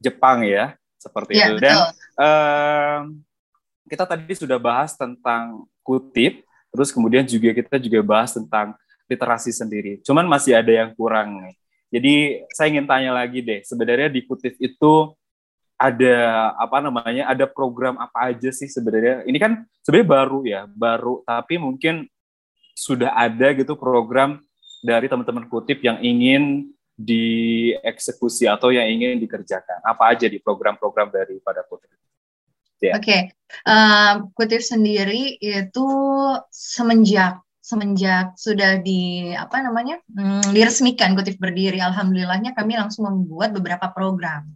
Jepang 0.00 0.40
ya, 0.40 0.72
seperti 0.96 1.36
Iya, 1.36 1.46
itu. 1.52 1.60
Dan. 1.60 1.76
Em, 2.16 3.00
kita 3.84 4.08
tadi 4.08 4.32
sudah 4.32 4.56
bahas 4.56 4.96
tentang 4.96 5.68
kutip, 5.84 6.40
terus 6.72 6.88
kemudian 6.88 7.24
juga 7.28 7.52
kita 7.52 7.76
juga 7.76 8.00
bahas 8.00 8.32
tentang 8.32 8.72
literasi 9.04 9.52
sendiri. 9.52 10.00
Cuman 10.00 10.24
masih 10.24 10.56
ada 10.56 10.72
yang 10.72 10.96
kurang 10.96 11.44
nih. 11.44 11.56
Jadi 11.94 12.42
saya 12.50 12.74
ingin 12.74 12.90
tanya 12.90 13.14
lagi 13.14 13.38
deh, 13.38 13.62
sebenarnya 13.62 14.10
di 14.10 14.26
kutip 14.26 14.58
itu 14.58 15.14
ada 15.78 16.50
apa 16.58 16.82
namanya? 16.82 17.30
Ada 17.30 17.46
program 17.46 17.94
apa 18.02 18.34
aja 18.34 18.50
sih 18.50 18.66
sebenarnya? 18.66 19.22
Ini 19.22 19.38
kan 19.38 19.62
sebenarnya 19.86 20.08
baru 20.10 20.40
ya, 20.42 20.60
baru 20.66 21.22
tapi 21.22 21.54
mungkin 21.62 22.10
sudah 22.74 23.14
ada 23.14 23.54
gitu 23.54 23.78
program 23.78 24.42
dari 24.82 25.06
teman-teman 25.06 25.46
kutip 25.46 25.78
yang 25.86 26.02
ingin 26.02 26.74
dieksekusi 26.98 28.50
atau 28.50 28.74
yang 28.74 28.90
ingin 28.90 29.22
dikerjakan. 29.22 29.78
Apa 29.86 30.18
aja 30.18 30.26
di 30.26 30.42
program-program 30.42 31.14
daripada 31.14 31.62
kutip? 31.62 31.94
Ya. 32.82 32.98
Oke, 32.98 33.32
eh, 33.64 34.12
kutip 34.34 34.60
sendiri 34.60 35.38
itu 35.38 35.86
semenjak 36.50 37.43
semenjak 37.64 38.36
sudah 38.36 38.76
di 38.84 39.32
apa 39.32 39.64
namanya 39.64 39.96
hmm, 40.12 40.52
diresmikan 40.52 41.16
kutip 41.16 41.40
berdiri, 41.40 41.80
alhamdulillahnya 41.80 42.52
kami 42.52 42.76
langsung 42.76 43.08
membuat 43.08 43.56
beberapa 43.56 43.88
program. 43.88 44.52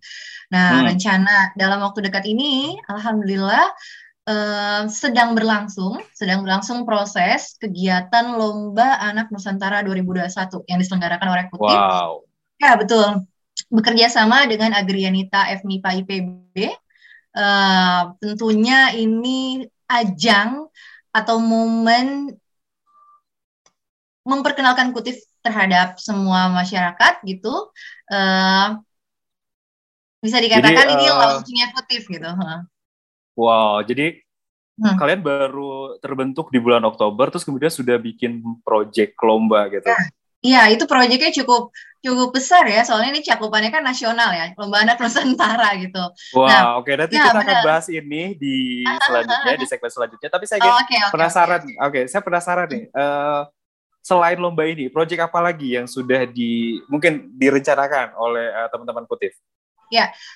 Nah, 0.52 0.84
Hmm. 0.84 0.92
rencana 0.92 1.56
dalam 1.56 1.80
waktu 1.80 2.04
dekat 2.04 2.28
ini, 2.28 2.76
alhamdulillah 2.84 3.64
eh, 4.28 4.84
sedang 4.92 5.32
berlangsung, 5.32 6.04
sedang 6.12 6.44
berlangsung 6.44 6.84
proses 6.84 7.56
kegiatan 7.56 8.36
lomba 8.36 9.00
anak 9.00 9.32
Nusantara 9.32 9.80
2021 9.80 10.68
yang 10.68 10.76
diselenggarakan 10.76 11.28
oleh 11.32 11.44
kutip. 11.48 11.80
Wow. 11.80 12.28
Ya, 12.60 12.76
betul. 12.76 13.24
Bekerja 13.72 14.12
sama 14.12 14.44
dengan 14.44 14.76
Agrianita 14.76 15.48
FMIPA 15.48 15.90
IPB. 16.04 16.56
Eh, 17.32 18.02
tentunya 18.20 18.92
ini 18.92 19.64
ajang 19.88 20.68
atau 21.08 21.40
momen 21.40 22.36
memperkenalkan 24.30 24.88
kutip 24.96 25.16
terhadap 25.44 25.96
semua 26.06 26.40
masyarakat 26.52 27.14
gitu. 27.24 27.48
Eh, 28.12 28.66
bisa 30.24 30.38
dikatakan 30.44 30.86
Jadi, 30.86 30.94
ini 30.94 31.04
eh, 31.06 31.14
launchingnya 31.20 31.66
kutip 31.74 32.02
gitu. 32.14 32.28
Wow, 33.38 33.80
jadi 33.86 34.18
Hmm. 34.78 34.98
kalian 35.00 35.20
baru 35.22 35.98
terbentuk 36.04 36.50
di 36.54 36.58
bulan 36.62 36.82
Oktober, 36.90 37.26
terus 37.32 37.46
kemudian 37.46 37.70
sudah 37.72 37.96
bikin 37.98 38.42
project 38.66 39.14
lomba 39.26 39.66
gitu. 39.74 39.90
Iya, 40.46 40.58
itu 40.74 40.84
proyeknya 40.86 41.30
cukup 41.42 41.62
cukup 42.06 42.28
besar 42.36 42.62
ya, 42.70 42.86
soalnya 42.86 43.10
ini 43.10 43.20
cakupannya 43.26 43.70
kan 43.74 43.82
nasional 43.82 44.30
ya, 44.38 44.44
lomba 44.58 44.76
anak 44.86 44.96
Nusantara 45.02 45.66
gitu. 45.82 45.98
Wah, 46.28 46.46
Nah, 46.46 46.76
oke, 46.76 46.92
nanti 46.92 47.16
ya, 47.16 47.24
kita 47.24 47.40
akan 47.40 47.56
benar. 47.56 47.64
bahas 47.64 47.86
ini 47.88 48.36
di 48.36 48.54
selanjutnya, 49.00 49.56
di 49.56 49.64
segmen 49.64 49.88
selanjutnya. 49.88 50.28
Tapi 50.28 50.44
saya 50.44 50.60
Oh, 50.60 50.78
Oke, 50.80 50.96
oke. 51.08 51.08
penasaran, 51.12 51.62
oke, 51.80 52.00
saya 52.04 52.20
penasaran 52.20 52.68
nih. 52.68 52.82
eh, 52.92 53.40
selain 54.08 54.40
lomba 54.40 54.64
ini, 54.64 54.88
project 54.88 55.28
apa 55.28 55.44
lagi 55.44 55.76
yang 55.76 55.84
sudah 55.84 56.24
di 56.24 56.80
mungkin 56.88 57.28
direncanakan 57.36 58.16
oleh 58.16 58.48
eh, 58.48 58.68
teman-teman 58.72 59.04
kutip? 59.04 59.36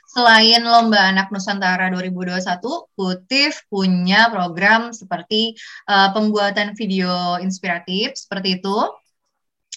Selain 0.09 0.65
Lomba 0.65 1.13
Anak 1.13 1.29
Nusantara 1.29 1.93
2021, 1.93 2.41
Kutif 2.97 3.65
punya 3.69 4.29
program 4.33 4.93
seperti 4.93 5.57
eh, 5.89 6.09
pembuatan 6.13 6.77
video 6.77 7.41
inspiratif 7.41 8.17
seperti 8.17 8.61
itu. 8.61 8.77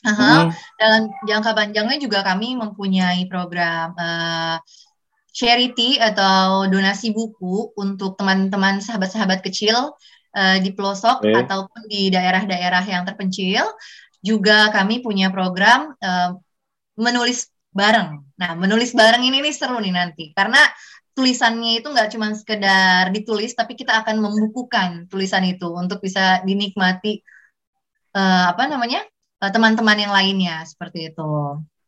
Aha. 0.06 0.48
Hmm, 0.48 0.50
Dalam 0.76 1.04
jangka 1.26 1.52
panjangnya 1.56 1.98
juga 1.98 2.20
kami 2.24 2.56
mempunyai 2.60 3.28
program 3.32 3.96
eh, 3.96 4.58
charity 5.36 6.00
atau 6.00 6.72
donasi 6.72 7.12
buku 7.12 7.76
untuk 7.76 8.16
teman-teman 8.16 8.80
sahabat-sahabat 8.80 9.44
kecil 9.44 9.92
eh, 10.36 10.58
di 10.60 10.76
pelosok 10.76 11.24
Oke. 11.24 11.32
ataupun 11.32 11.82
di 11.88 12.12
daerah-daerah 12.12 12.84
yang 12.84 13.08
terpencil. 13.08 13.66
Juga 14.20 14.74
kami 14.76 15.00
punya 15.00 15.32
program 15.32 15.96
eh, 15.98 16.36
menulis 17.00 17.48
bareng. 17.76 18.24
Nah, 18.40 18.52
menulis 18.56 18.96
bareng 18.96 19.24
ini 19.24 19.44
nih 19.44 19.56
seru 19.56 19.80
nih 19.80 19.92
nanti 19.96 20.32
karena 20.32 20.60
tulisannya 21.16 21.80
itu 21.80 21.88
nggak 21.88 22.12
cuma 22.12 22.36
sekedar 22.36 23.12
ditulis, 23.16 23.56
tapi 23.56 23.80
kita 23.80 24.04
akan 24.04 24.20
membukukan 24.20 25.08
tulisan 25.08 25.48
itu 25.48 25.72
untuk 25.72 26.04
bisa 26.04 26.44
dinikmati 26.44 27.24
eh, 28.16 28.46
apa 28.52 28.68
namanya 28.68 29.04
eh, 29.40 29.52
teman-teman 29.52 29.96
yang 30.00 30.12
lainnya 30.12 30.64
seperti 30.68 31.12
itu. 31.12 31.32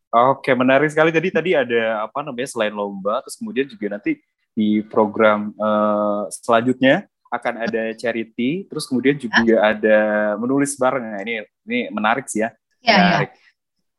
Oke, 0.07 0.55
menarik 0.55 0.87
sekali. 0.87 1.11
Jadi 1.11 1.29
tadi 1.29 1.51
ada 1.51 2.07
apa 2.07 2.23
namanya 2.23 2.47
selain 2.47 2.71
lomba, 2.71 3.19
terus 3.27 3.35
kemudian 3.35 3.67
juga 3.67 3.99
nanti 3.99 4.15
di 4.55 4.79
program 4.87 5.51
eh, 5.51 6.23
selanjutnya 6.31 7.07
akan 7.27 7.53
ada 7.67 7.91
charity, 7.95 8.65
terus 8.67 8.87
kemudian 8.87 9.19
juga 9.19 9.59
ada 9.59 9.99
menulis 10.39 10.75
bareng. 10.79 11.03
Nah, 11.03 11.21
ini 11.23 11.43
ini 11.67 11.79
menarik 11.91 12.25
sih 12.31 12.43
ya. 12.43 12.49
Ya, 12.79 12.91
ya. 12.91 12.97
menarik. 13.03 13.31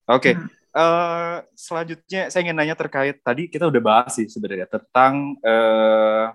Oke. 0.08 0.30
Hmm. 0.32 0.48
eh, 0.78 1.36
selanjutnya 1.52 2.22
saya 2.32 2.40
ingin 2.44 2.56
nanya 2.56 2.76
terkait 2.78 3.20
tadi 3.20 3.50
kita 3.50 3.68
udah 3.68 3.82
bahas 3.82 4.16
sih 4.16 4.28
sebenarnya 4.28 4.68
tentang 4.68 5.36
eh, 5.42 6.26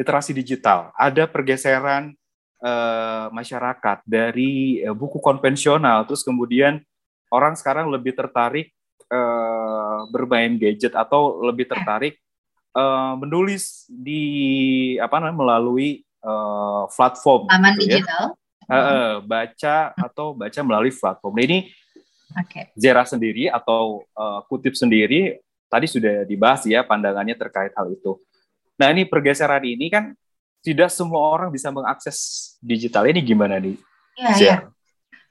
literasi 0.00 0.32
digital. 0.32 0.88
Ada 0.96 1.28
pergeseran 1.28 2.16
eh, 2.62 3.26
masyarakat 3.28 3.98
dari 4.08 4.80
eh, 4.80 4.94
buku 4.96 5.20
konvensional, 5.20 6.08
terus 6.08 6.24
kemudian 6.24 6.80
orang 7.28 7.52
sekarang 7.56 7.92
lebih 7.92 8.16
tertarik 8.16 8.72
eh, 9.12 10.00
bermain 10.08 10.56
gadget 10.56 10.96
atau 10.96 11.44
lebih 11.44 11.68
tertarik 11.68 12.16
eh, 12.72 13.12
menulis 13.20 13.84
di 13.88 14.22
apa 14.96 15.20
namanya 15.20 15.36
melalui 15.36 16.00
eh, 16.22 16.82
platform 16.94 17.50
Aman 17.50 17.74
gitu 17.76 17.82
ya. 17.82 18.00
digital. 18.00 18.24
Eh, 18.62 18.74
eh, 18.78 19.12
baca 19.26 19.76
atau 19.98 20.32
baca 20.38 20.60
melalui 20.62 20.94
platform. 20.94 21.34
Nah, 21.34 21.44
ini 21.44 21.58
Oke. 22.32 22.72
Zera 22.78 23.04
sendiri 23.04 23.50
atau 23.50 24.06
eh, 24.06 24.40
kutip 24.48 24.72
sendiri 24.78 25.42
tadi 25.68 25.86
sudah 25.88 26.24
dibahas 26.28 26.64
ya 26.68 26.84
pandangannya 26.86 27.36
terkait 27.36 27.72
hal 27.76 27.88
itu. 27.92 28.20
Nah 28.76 28.88
ini 28.92 29.08
pergeseran 29.08 29.64
ini 29.64 29.88
kan 29.88 30.12
tidak 30.62 30.92
semua 30.94 31.26
orang 31.32 31.50
bisa 31.50 31.72
mengakses 31.74 32.54
digital 32.62 33.08
ini 33.10 33.18
gimana 33.24 33.58
nih 33.58 33.76
Iya. 34.16 34.68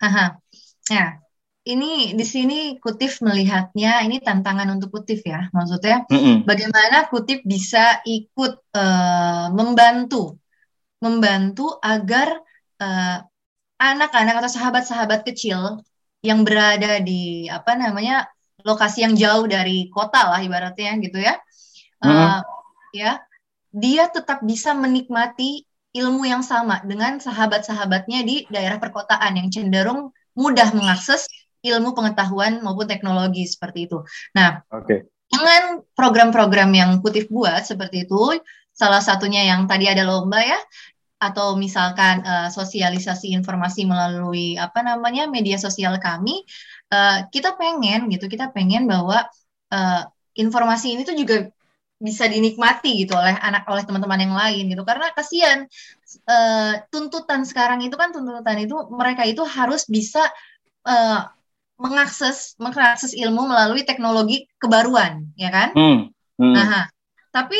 Haha. 0.01 0.41
Ya, 0.89 1.21
ini 1.63 2.17
di 2.17 2.25
sini 2.25 2.81
Kutif 2.81 3.21
melihatnya 3.21 4.01
ini 4.01 4.17
tantangan 4.17 4.65
untuk 4.73 4.89
Kutif 4.97 5.21
ya. 5.21 5.45
Maksudnya 5.53 6.09
Mm-mm. 6.09 6.41
bagaimana 6.43 7.05
Kutif 7.07 7.45
bisa 7.45 8.01
ikut 8.03 8.57
eh, 8.73 9.45
membantu 9.53 10.40
membantu 11.01 11.75
agar 11.81 12.39
eh, 12.81 13.17
anak-anak 13.81 14.45
atau 14.45 14.51
sahabat-sahabat 14.53 15.25
kecil 15.25 15.81
yang 16.21 16.45
berada 16.45 17.01
di 17.01 17.49
apa 17.49 17.73
namanya 17.73 18.29
lokasi 18.61 19.01
yang 19.01 19.17
jauh 19.17 19.49
dari 19.49 19.89
kota 19.89 20.29
lah 20.29 20.39
ibaratnya 20.41 20.97
gitu 21.01 21.17
ya. 21.17 21.35
Eh, 22.01 22.09
Mhm. 22.09 22.41
ya, 22.93 23.11
dia 23.73 24.03
tetap 24.09 24.45
bisa 24.45 24.77
menikmati 24.77 25.65
ilmu 25.91 26.23
yang 26.23 26.45
sama 26.45 26.79
dengan 26.87 27.19
sahabat-sahabatnya 27.19 28.23
di 28.23 28.35
daerah 28.47 28.79
perkotaan 28.79 29.35
yang 29.35 29.49
cenderung 29.51 30.15
mudah 30.37 30.71
mengakses 30.71 31.27
ilmu 31.61 31.93
pengetahuan 31.93 32.63
maupun 32.63 32.87
teknologi 32.87 33.45
seperti 33.45 33.85
itu. 33.91 34.01
Nah, 34.33 34.63
Oke. 34.71 35.11
dengan 35.29 35.83
program-program 35.93 36.71
yang 36.73 36.91
Kutif 37.03 37.27
buat 37.27 37.67
seperti 37.67 38.07
itu, 38.07 38.39
salah 38.71 39.03
satunya 39.03 39.45
yang 39.45 39.67
tadi 39.67 39.85
ada 39.91 40.07
lomba 40.07 40.41
ya, 40.41 40.57
atau 41.21 41.53
misalkan 41.53 42.25
eh, 42.25 42.49
sosialisasi 42.49 43.29
informasi 43.37 43.85
melalui 43.85 44.57
apa 44.57 44.81
namanya 44.81 45.29
media 45.29 45.57
sosial 45.61 46.01
kami, 46.01 46.41
eh, 46.89 47.17
kita 47.29 47.53
pengen 47.61 48.09
gitu, 48.09 48.25
kita 48.25 48.49
pengen 48.55 48.89
bahwa 48.89 49.29
eh, 49.69 50.01
informasi 50.35 50.97
ini 50.97 51.01
tuh 51.05 51.15
juga 51.15 51.37
bisa 52.01 52.25
dinikmati 52.25 53.05
gitu 53.05 53.13
oleh 53.13 53.37
anak 53.37 53.69
oleh 53.69 53.85
teman-teman 53.85 54.25
yang 54.25 54.33
lain 54.33 54.63
gitu 54.73 54.81
karena 54.81 55.13
kasihan 55.13 55.69
eh, 56.25 56.73
tuntutan 56.89 57.45
sekarang 57.45 57.85
itu 57.85 57.93
kan 57.93 58.09
tuntutan 58.09 58.57
itu 58.57 58.73
mereka 58.89 59.21
itu 59.29 59.45
harus 59.45 59.85
bisa 59.85 60.25
eh, 60.89 61.21
mengakses 61.77 62.57
mengakses 62.57 63.13
ilmu 63.13 63.45
melalui 63.45 63.85
teknologi 63.85 64.49
kebaruan 64.57 65.29
ya 65.37 65.53
kan 65.53 65.69
Hmm. 65.77 66.09
Hmm. 66.41 66.57
Nah, 66.57 66.89
tapi 67.29 67.57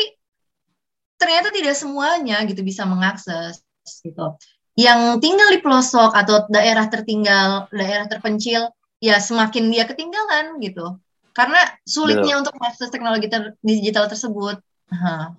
ternyata 1.22 1.54
tidak 1.54 1.78
semuanya 1.78 2.42
gitu 2.42 2.66
bisa 2.66 2.82
mengakses 2.82 3.62
gitu. 4.02 4.34
Yang 4.74 5.22
tinggal 5.22 5.48
di 5.54 5.62
pelosok 5.62 6.10
atau 6.16 6.50
daerah 6.50 6.90
tertinggal, 6.90 7.70
daerah 7.70 8.10
terpencil, 8.10 8.74
ya 8.98 9.22
semakin 9.22 9.70
dia 9.70 9.86
ketinggalan 9.86 10.58
gitu. 10.58 10.98
Karena 11.30 11.62
sulitnya 11.86 12.42
untuk 12.42 12.58
mengakses 12.58 12.90
teknologi 12.90 13.30
ter- 13.30 13.54
digital 13.62 14.10
tersebut. 14.10 14.58
Aha. 14.90 15.32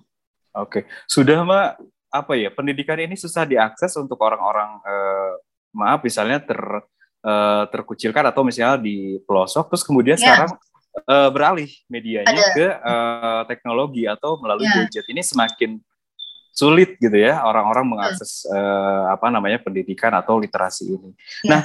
Oke, 0.54 0.86
sudah 1.10 1.42
mbak 1.44 1.82
apa 2.14 2.32
ya 2.38 2.46
pendidikan 2.54 2.94
ini 2.94 3.18
susah 3.18 3.42
diakses 3.42 3.90
untuk 3.98 4.22
orang-orang 4.22 4.78
eh, 4.86 5.32
maaf 5.74 5.98
misalnya 6.06 6.38
ter 6.38 6.58
eh, 7.26 7.64
terkucilkan 7.74 8.30
atau 8.30 8.46
misalnya 8.46 8.78
di 8.78 9.18
pelosok 9.26 9.74
terus 9.74 9.82
kemudian 9.82 10.14
Ya. 10.14 10.22
sekarang 10.22 10.54
eh, 10.94 11.30
beralih 11.34 11.70
medianya 11.90 12.30
Ada. 12.30 12.54
ke 12.54 12.66
eh, 12.70 13.42
teknologi 13.50 14.06
atau 14.06 14.38
melalui 14.38 14.66
Ya. 14.66 14.86
gadget 14.86 15.06
ini 15.10 15.20
semakin 15.20 15.78
sulit 16.54 16.94
gitu 17.02 17.18
ya 17.18 17.42
orang-orang 17.42 17.82
mengakses 17.82 18.46
eh, 18.46 19.02
apa 19.10 19.26
namanya 19.26 19.58
pendidikan 19.58 20.14
atau 20.14 20.38
literasi 20.38 20.94
ini. 20.94 21.10
Ya. 21.42 21.50
Nah 21.50 21.62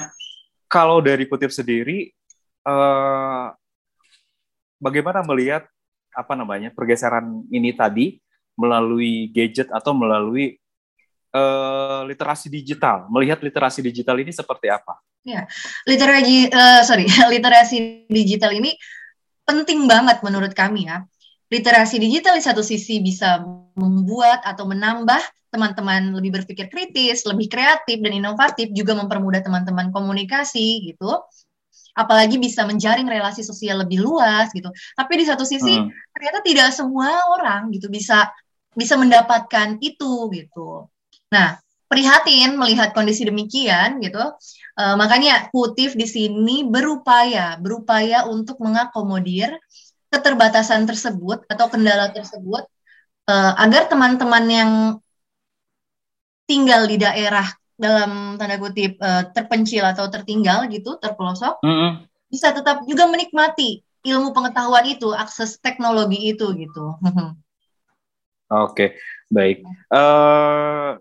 kalau 0.66 0.98
dari 1.02 1.30
kutip 1.30 1.54
sendiri 1.54 2.10
eh, 2.66 3.48
bagaimana 4.82 5.22
melihat 5.22 5.66
apa 6.10 6.34
namanya 6.34 6.74
pergeseran 6.74 7.46
ini 7.54 7.70
tadi 7.72 8.18
melalui 8.58 9.30
gadget 9.32 9.70
atau 9.72 9.94
melalui 9.94 10.58
eh, 11.32 12.02
literasi 12.10 12.50
digital. 12.50 13.06
Melihat 13.14 13.40
literasi 13.46 13.86
digital 13.86 14.18
ini 14.20 14.34
seperti 14.34 14.68
apa? 14.74 14.98
Literasi 15.86 16.50
eh, 16.50 16.82
sorry, 16.82 17.06
literasi 17.38 18.10
digital 18.10 18.58
ini 18.58 18.74
penting 19.50 19.90
banget 19.90 20.22
menurut 20.22 20.54
kami 20.54 20.86
ya. 20.86 21.02
Literasi 21.50 21.98
digital 21.98 22.38
di 22.38 22.46
satu 22.46 22.62
sisi 22.62 23.02
bisa 23.02 23.42
membuat 23.74 24.46
atau 24.46 24.70
menambah 24.70 25.18
teman-teman 25.50 26.14
lebih 26.14 26.38
berpikir 26.38 26.70
kritis, 26.70 27.26
lebih 27.26 27.50
kreatif 27.50 27.98
dan 28.06 28.14
inovatif, 28.14 28.70
juga 28.70 28.94
mempermudah 28.94 29.42
teman-teman 29.42 29.90
komunikasi 29.90 30.94
gitu. 30.94 31.10
Apalagi 31.98 32.38
bisa 32.38 32.70
menjaring 32.70 33.10
relasi 33.10 33.42
sosial 33.42 33.82
lebih 33.82 34.06
luas 34.06 34.54
gitu. 34.54 34.70
Tapi 34.94 35.14
di 35.18 35.26
satu 35.26 35.42
sisi 35.42 35.82
Hmm. 35.82 35.90
ternyata 36.14 36.40
tidak 36.46 36.70
semua 36.70 37.10
orang 37.34 37.74
gitu 37.74 37.90
bisa 37.90 38.30
bisa 38.78 38.94
mendapatkan 38.94 39.82
itu 39.82 40.30
gitu. 40.30 40.86
Nah, 41.34 41.58
prihatin 41.90 42.56
melihat 42.56 42.94
kondisi 42.94 43.26
demikian 43.26 43.98
gitu. 44.00 44.22
Eh, 44.80 44.96
makanya 44.96 45.50
Kutif 45.50 45.98
di 45.98 46.06
sini 46.06 46.64
berupaya 46.64 47.58
berupaya 47.58 48.30
untuk 48.30 48.62
mengakomodir 48.62 49.58
keterbatasan 50.14 50.86
tersebut 50.86 51.44
atau 51.50 51.66
kendala 51.68 52.14
tersebut 52.14 52.64
eh, 53.28 53.54
agar 53.58 53.90
teman-teman 53.90 54.46
yang 54.48 54.72
tinggal 56.46 56.86
di 56.86 56.98
daerah 57.02 57.46
dalam 57.74 58.38
tanda 58.38 58.56
kutip 58.62 59.02
eh, 59.02 59.24
terpencil 59.34 59.84
atau 59.84 60.06
tertinggal 60.14 60.70
gitu, 60.70 61.02
terpelosok 61.02 61.60
Mm-mm. 61.66 62.06
bisa 62.30 62.54
tetap 62.54 62.86
juga 62.86 63.10
menikmati 63.10 63.82
ilmu 64.06 64.32
pengetahuan 64.32 64.86
itu, 64.88 65.12
akses 65.12 65.60
teknologi 65.60 66.32
itu 66.32 66.54
gitu. 66.56 66.96
Oke, 68.50 68.98
baik. 69.30 69.62
Eh, 69.68 70.92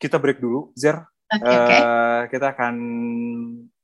kita 0.00 0.16
break 0.16 0.40
dulu, 0.40 0.72
Zer. 0.72 0.96
Oke, 1.30 1.44
oke. 1.44 1.76
Eh, 1.76 2.22
kita 2.32 2.56
akan 2.56 2.74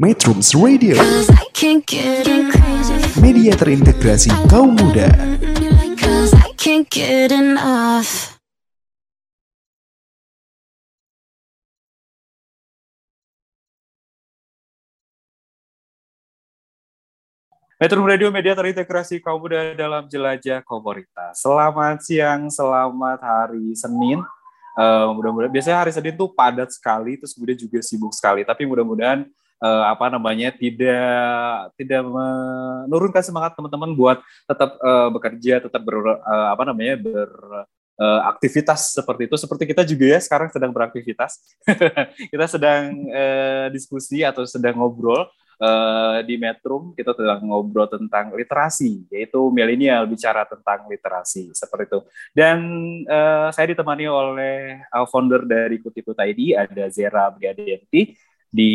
Metrums 0.00 0.56
Radio, 0.56 0.96
Cause 0.96 1.28
I 1.30 1.46
can't 1.52 1.84
get 1.84 2.24
crazy. 2.24 2.96
media 3.20 3.52
terintegrasi 3.54 4.32
kaum 4.48 4.74
muda. 4.74 5.06
Metro 17.82 17.98
Radio 18.06 18.30
Media 18.30 18.54
Terintegrasi 18.54 19.18
Kaum 19.18 19.42
Muda 19.42 19.74
dalam 19.74 20.06
Jelajah 20.06 20.62
Komunitas. 20.62 21.42
Selamat 21.42 21.98
siang, 22.06 22.46
selamat 22.46 23.18
hari 23.18 23.74
Senin. 23.74 24.22
Eh, 24.78 25.06
mudah-mudahan 25.10 25.50
biasanya 25.50 25.82
hari 25.82 25.90
Senin 25.90 26.14
tuh 26.14 26.30
padat 26.30 26.70
sekali, 26.70 27.18
terus 27.18 27.34
kemudian 27.34 27.58
juga 27.58 27.82
sibuk 27.82 28.14
sekali. 28.14 28.46
Tapi 28.46 28.70
mudah-mudahan 28.70 29.26
eh, 29.58 29.84
apa 29.90 30.14
namanya 30.14 30.54
tidak 30.54 31.74
tidak 31.74 32.06
menurunkan 32.06 33.22
semangat 33.26 33.58
teman-teman 33.58 33.98
buat 33.98 34.22
tetap 34.46 34.78
eh, 34.78 35.08
bekerja, 35.18 35.54
tetap 35.66 35.82
ber 35.82 36.22
eh, 36.22 36.48
apa 36.54 36.62
namanya 36.62 36.94
beraktivitas 37.02 38.94
seperti 38.94 39.26
itu. 39.26 39.34
Seperti 39.34 39.66
kita 39.66 39.82
juga 39.82 40.06
ya 40.06 40.22
sekarang 40.22 40.54
sedang 40.54 40.70
beraktivitas. 40.70 41.34
kita 42.30 42.46
sedang 42.46 43.10
eh, 43.10 43.74
diskusi 43.74 44.22
atau 44.22 44.46
sedang 44.46 44.78
ngobrol 44.78 45.26
eh, 45.62 46.18
di 46.26 46.34
Metrum 46.42 46.90
kita 46.98 47.14
sedang 47.14 47.46
ngobrol 47.46 47.86
tentang 47.86 48.34
literasi, 48.34 49.06
yaitu 49.14 49.38
milenial 49.54 50.10
bicara 50.10 50.42
tentang 50.42 50.90
literasi 50.90 51.54
seperti 51.54 51.86
itu. 51.86 52.00
Dan 52.34 52.58
eh, 53.06 53.48
saya 53.54 53.66
ditemani 53.70 54.04
oleh 54.10 54.82
uh, 54.90 55.06
founder 55.06 55.46
dari 55.46 55.78
Kutip.id 55.78 56.40
ada 56.58 56.84
Zera 56.90 57.30
Briadianti 57.30 58.18
di 58.52 58.72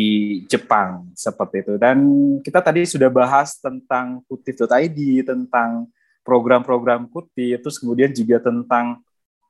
Jepang 0.50 1.12
seperti 1.14 1.62
itu. 1.62 1.74
Dan 1.76 1.98
kita 2.40 2.64
tadi 2.64 2.82
sudah 2.88 3.12
bahas 3.12 3.60
tentang 3.60 4.24
Kutip.id, 4.26 4.98
tentang 5.22 5.86
program-program 6.26 7.06
Kutip, 7.12 7.62
terus 7.62 7.78
kemudian 7.78 8.10
juga 8.10 8.42
tentang 8.42 8.98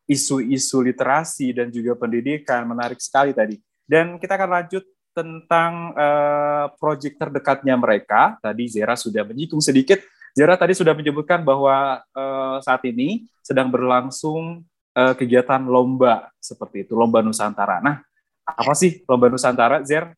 isu-isu 0.09 0.81
literasi 0.81 1.53
dan 1.53 1.69
juga 1.69 1.97
pendidikan 1.97 2.65
menarik 2.65 2.99
sekali 2.99 3.37
tadi. 3.37 3.61
Dan 3.89 4.21
kita 4.21 4.37
akan 4.37 4.51
lanjut 4.61 4.85
tentang 5.19 5.91
uh, 5.99 6.71
proyek 6.79 7.19
terdekatnya 7.19 7.75
mereka. 7.75 8.39
Tadi 8.39 8.71
Zera 8.71 8.95
sudah 8.95 9.27
menyinggung 9.27 9.59
sedikit. 9.59 9.99
Zera 10.31 10.55
tadi 10.55 10.79
sudah 10.79 10.95
menyebutkan 10.95 11.43
bahwa 11.43 11.99
uh, 12.15 12.63
saat 12.63 12.87
ini 12.87 13.27
sedang 13.43 13.67
berlangsung 13.75 14.63
uh, 14.95 15.15
kegiatan 15.19 15.67
lomba 15.67 16.31
seperti 16.39 16.87
itu, 16.87 16.95
lomba 16.95 17.19
Nusantara. 17.19 17.83
Nah, 17.83 17.99
apa 18.47 18.73
sih 18.79 19.03
lomba 19.11 19.27
Nusantara, 19.27 19.83
Zer? 19.83 20.15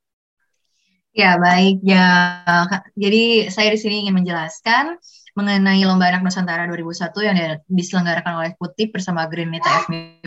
Ya, 1.10 1.40
baik. 1.40 1.82
Ya, 1.82 2.06
jadi 2.94 3.50
saya 3.50 3.74
di 3.74 3.78
sini 3.80 4.06
ingin 4.06 4.14
menjelaskan 4.14 5.00
mengenai 5.34 5.82
Lomba 5.82 6.10
Anak 6.10 6.22
Nusantara 6.22 6.66
2001 6.70 7.26
yang 7.26 7.36
diselenggarakan 7.66 8.32
oleh 8.38 8.50
Kutip 8.54 8.94
bersama 8.94 9.26
Green 9.26 9.50
Mita 9.50 9.66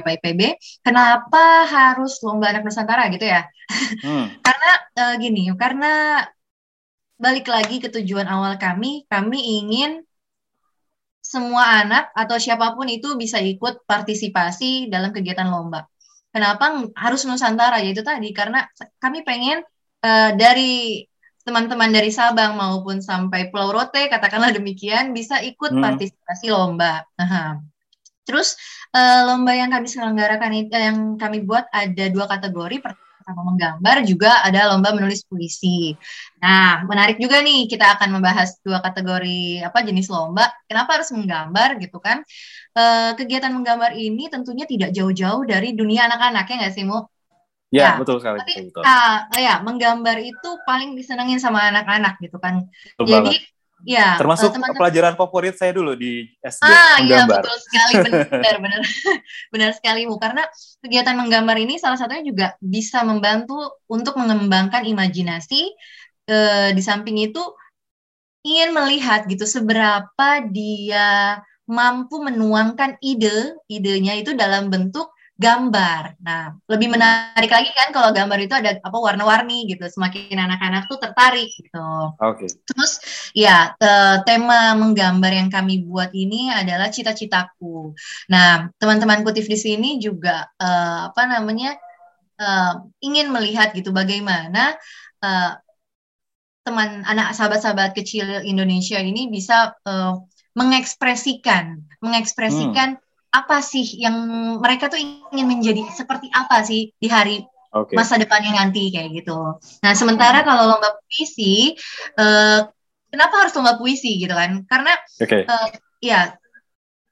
FMIPA 0.03 0.19
IPB. 0.19 0.41
Kenapa 0.83 1.65
harus 1.65 2.19
Lomba 2.21 2.51
Anak 2.51 2.67
Nusantara 2.67 3.07
gitu 3.09 3.25
ya? 3.25 3.47
Hmm. 4.03 4.27
karena 4.45 4.71
uh, 4.99 5.13
gini, 5.17 5.49
karena 5.55 6.23
balik 7.15 7.47
lagi 7.47 7.79
ke 7.79 7.87
tujuan 7.87 8.27
awal 8.27 8.59
kami, 8.59 9.07
kami 9.07 9.63
ingin 9.63 10.03
semua 11.23 11.81
anak 11.81 12.11
atau 12.11 12.35
siapa 12.35 12.75
pun 12.75 12.85
itu 12.91 13.15
bisa 13.15 13.39
ikut 13.39 13.87
partisipasi 13.87 14.91
dalam 14.91 15.15
kegiatan 15.15 15.47
lomba. 15.47 15.87
Kenapa 16.35 16.83
harus 16.99 17.23
Nusantara? 17.23 17.79
Yaitu 17.79 18.03
tadi 18.03 18.35
karena 18.35 18.67
kami 18.99 19.23
pengen 19.23 19.63
uh, 20.03 20.35
dari 20.35 21.05
teman-teman 21.43 21.91
dari 21.91 22.11
Sabang 22.11 22.55
maupun 22.55 23.03
sampai 23.03 23.51
Pulau 23.51 23.75
Rote 23.75 24.07
katakanlah 24.07 24.55
demikian 24.55 25.11
bisa 25.11 25.39
ikut 25.43 25.75
hmm. 25.75 25.83
partisipasi 25.83 26.47
lomba. 26.51 27.03
Nah, 27.19 27.59
terus 28.23 28.55
uh, 28.95 29.27
lomba 29.27 29.51
yang 29.53 29.69
kami 29.71 29.87
selenggarakan 29.87 30.51
itu 30.55 30.75
yang 30.75 30.97
kami 31.15 31.43
buat 31.43 31.67
ada 31.71 32.05
dua 32.09 32.25
kategori 32.27 32.79
pertama 33.23 33.55
menggambar 33.55 34.03
juga 34.03 34.43
ada 34.43 34.67
lomba 34.75 34.91
menulis 34.91 35.23
puisi. 35.23 35.95
Nah, 36.43 36.83
menarik 36.83 37.15
juga 37.23 37.39
nih 37.39 37.71
kita 37.71 37.95
akan 37.95 38.19
membahas 38.19 38.59
dua 38.59 38.83
kategori 38.83 39.63
apa 39.63 39.79
jenis 39.79 40.11
lomba. 40.11 40.51
Kenapa 40.67 40.99
harus 40.99 41.07
menggambar 41.15 41.79
gitu 41.79 42.03
kan? 42.03 42.19
Uh, 42.75 43.15
kegiatan 43.15 43.55
menggambar 43.55 43.95
ini 43.95 44.27
tentunya 44.27 44.67
tidak 44.67 44.91
jauh-jauh 44.91 45.47
dari 45.47 45.71
dunia 45.71 46.11
anak-anak 46.11 46.51
ya 46.51 46.55
nggak 46.67 46.73
sih, 46.75 46.83
Mu? 46.83 46.99
Ya, 47.73 47.95
ya 47.95 48.03
betul 48.03 48.19
sekali. 48.21 48.37
Tapi, 48.43 48.53
betul. 48.69 48.83
Uh, 48.85 49.17
ya, 49.39 49.63
menggambar 49.63 50.17
itu 50.19 50.49
paling 50.67 50.93
disenengin 50.93 51.39
sama 51.39 51.63
anak-anak 51.71 52.19
gitu 52.19 52.37
kan. 52.43 52.67
Betul 52.99 53.07
Jadi, 53.07 53.39
banget. 53.39 53.52
Ya. 53.83 54.17
Termasuk 54.17 54.51
teman 54.55 54.73
-teman, 54.73 54.79
pelajaran 54.79 55.13
favorit 55.19 55.55
saya 55.55 55.71
dulu 55.75 55.93
di 55.93 56.25
SD, 56.41 56.65
ah, 56.65 56.73
iya, 56.73 57.23
menggambar. 57.27 57.39
Iya, 57.39 57.45
betul 57.45 57.57
sekali, 57.61 57.93
benar, 58.31 58.55
benar, 58.63 58.81
benar 59.53 59.71
sekali, 59.77 60.01
Bu. 60.09 60.15
Karena 60.17 60.43
kegiatan 60.81 61.15
menggambar 61.15 61.57
ini 61.61 61.77
salah 61.77 61.99
satunya 61.99 62.23
juga 62.25 62.47
bisa 62.59 63.05
membantu 63.05 63.83
untuk 63.85 64.17
mengembangkan 64.17 64.83
imajinasi. 64.87 65.69
Uh, 66.23 66.71
di 66.71 66.79
samping 66.79 67.19
itu, 67.19 67.43
ingin 68.47 68.71
melihat 68.71 69.27
gitu 69.27 69.43
seberapa 69.43 70.27
dia 70.51 71.43
mampu 71.63 72.19
menuangkan 72.19 72.99
ide, 72.99 73.55
idenya 73.71 74.19
itu 74.19 74.35
dalam 74.35 74.67
bentuk 74.67 75.12
gambar. 75.33 76.21
Nah, 76.21 76.53
lebih 76.69 76.93
menarik 76.93 77.49
lagi 77.49 77.73
kan 77.73 77.89
kalau 77.89 78.13
gambar 78.13 78.39
itu 78.45 78.53
ada 78.53 78.77
apa 78.77 78.97
warna-warni 78.97 79.65
gitu. 79.65 79.81
Semakin 79.89 80.37
anak-anak 80.37 80.85
tuh 80.85 81.01
tertarik 81.01 81.49
gitu. 81.57 81.89
Oke. 82.21 82.45
Okay. 82.45 82.49
Terus 82.69 82.91
ya 83.33 83.73
tema 84.23 84.77
menggambar 84.77 85.33
yang 85.33 85.49
kami 85.49 85.83
buat 85.89 86.13
ini 86.13 86.53
adalah 86.53 86.93
cita-citaku. 86.93 87.97
Nah, 88.29 88.69
teman-teman 88.77 89.25
kutif 89.25 89.49
di 89.49 89.57
sini 89.57 89.97
juga 89.97 90.45
uh, 90.61 91.09
apa 91.09 91.25
namanya 91.25 91.81
uh, 92.37 92.85
ingin 93.01 93.33
melihat 93.33 93.73
gitu 93.73 93.89
bagaimana 93.89 94.77
uh, 95.25 95.57
teman 96.63 97.03
anak 97.03 97.35
sahabat-sahabat 97.35 97.91
kecil 97.91 98.45
Indonesia 98.45 99.01
ini 99.01 99.27
bisa 99.27 99.75
uh, 99.83 100.15
mengekspresikan 100.53 101.81
mengekspresikan 101.99 102.95
hmm 102.95 103.02
apa 103.33 103.65
sih 103.65 103.97
yang 103.97 104.15
mereka 104.61 104.93
tuh 104.93 105.01
ingin 105.01 105.49
menjadi 105.49 105.81
seperti 105.89 106.29
apa 106.29 106.61
sih 106.61 106.93
di 107.01 107.09
hari 107.09 107.41
okay. 107.73 107.97
masa 107.97 108.21
depannya 108.21 108.53
nanti 108.53 108.93
kayak 108.93 109.09
gitu. 109.09 109.57
Nah 109.81 109.93
sementara 109.97 110.45
hmm. 110.45 110.47
kalau 110.47 110.63
lomba 110.69 110.93
puisi, 111.01 111.73
uh, 112.21 112.69
kenapa 113.09 113.33
harus 113.41 113.53
lomba 113.57 113.81
puisi 113.81 114.21
gitu 114.21 114.37
kan? 114.37 114.61
Karena 114.69 114.93
okay. 115.17 115.49
uh, 115.49 115.67
eh, 115.67 115.69
ya 116.05 116.37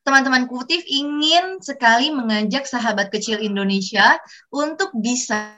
teman-teman 0.05 0.45
kutif 0.49 0.81
ingin 0.85 1.61
sekali 1.61 2.13
mengajak 2.13 2.65
sahabat 2.69 3.09
kecil 3.09 3.41
Indonesia 3.41 4.17
untuk 4.53 4.93
bisa 4.97 5.57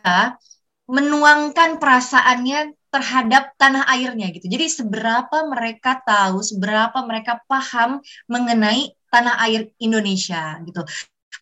menuangkan 0.87 1.79
perasaannya 1.79 2.75
terhadap 2.91 3.55
tanah 3.57 3.87
airnya 3.89 4.29
gitu. 4.35 4.45
Jadi 4.51 4.69
seberapa 4.69 5.47
mereka 5.49 5.97
tahu, 6.03 6.43
seberapa 6.43 7.01
mereka 7.07 7.41
paham 7.49 8.03
mengenai 8.29 8.93
tanah 9.13 9.37
air 9.45 9.69
Indonesia 9.77 10.57
gitu. 10.65 10.81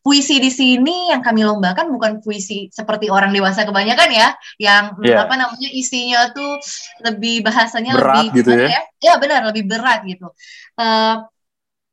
Puisi 0.02 0.42
di 0.42 0.50
sini 0.50 1.14
yang 1.14 1.22
kami 1.22 1.46
lombakan 1.46 1.94
bukan 1.94 2.26
puisi 2.26 2.68
seperti 2.74 3.08
orang 3.08 3.30
dewasa 3.32 3.64
kebanyakan 3.64 4.10
ya, 4.10 4.34
yang 4.58 4.98
yeah. 5.06 5.24
apa 5.24 5.38
namanya 5.38 5.70
isinya 5.70 6.34
tuh 6.34 6.58
lebih 7.06 7.46
bahasanya 7.46 7.96
berat 7.96 8.34
lebih 8.34 8.42
gitu 8.42 8.52
ya. 8.56 8.68
ya. 8.68 8.82
Ya 8.98 9.14
benar, 9.22 9.46
lebih 9.46 9.70
berat 9.70 10.02
gitu. 10.10 10.34
Uh, 10.74 11.22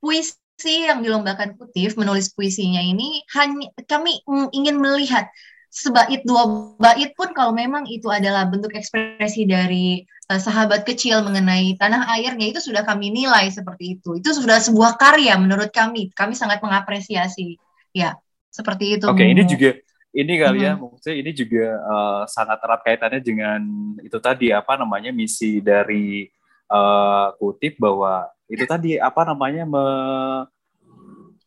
puisi 0.01 0.89
yang 0.89 1.05
dilombakan 1.05 1.55
Kutif 1.61 2.01
menulis 2.01 2.33
puisinya 2.33 2.81
ini 2.81 3.23
hanya 3.37 3.69
kami 3.85 4.25
ingin 4.57 4.81
melihat 4.81 5.29
sebait 5.69 6.25
dua 6.25 6.75
bait 6.81 7.13
pun 7.13 7.31
kalau 7.37 7.53
memang 7.53 7.85
itu 7.87 8.09
adalah 8.09 8.49
bentuk 8.49 8.73
ekspresi 8.73 9.45
dari 9.45 10.03
uh, 10.33 10.41
sahabat 10.41 10.89
kecil 10.89 11.21
mengenai 11.23 11.77
tanah 11.77 12.09
airnya 12.17 12.51
itu 12.51 12.61
sudah 12.61 12.83
kami 12.83 13.13
nilai 13.13 13.53
seperti 13.53 14.01
itu. 14.01 14.17
Itu 14.17 14.33
sudah 14.33 14.59
sebuah 14.59 14.97
karya 14.97 15.37
menurut 15.37 15.69
kami. 15.71 16.11
Kami 16.17 16.33
sangat 16.33 16.65
mengapresiasi. 16.65 17.61
Ya, 17.93 18.17
seperti 18.53 19.01
itu. 19.01 19.07
Oke, 19.09 19.25
okay, 19.25 19.29
ini 19.33 19.43
juga 19.45 19.71
ini 20.17 20.33
kali 20.41 20.65
ya, 20.65 20.73
hmm. 20.75 20.81
maksudnya 20.83 21.17
ini 21.21 21.31
juga 21.37 21.67
uh, 21.85 22.23
sangat 22.25 22.59
erat 22.65 22.81
kaitannya 22.81 23.21
dengan 23.21 23.61
itu 24.01 24.19
tadi 24.19 24.49
apa 24.51 24.81
namanya 24.81 25.13
misi 25.13 25.61
dari 25.61 26.25
uh, 26.73 27.37
kutip 27.37 27.77
bahwa 27.77 28.25
itu 28.49 28.65
tadi 28.65 28.97
apa 28.97 29.29
namanya 29.29 29.69
me, 29.69 29.85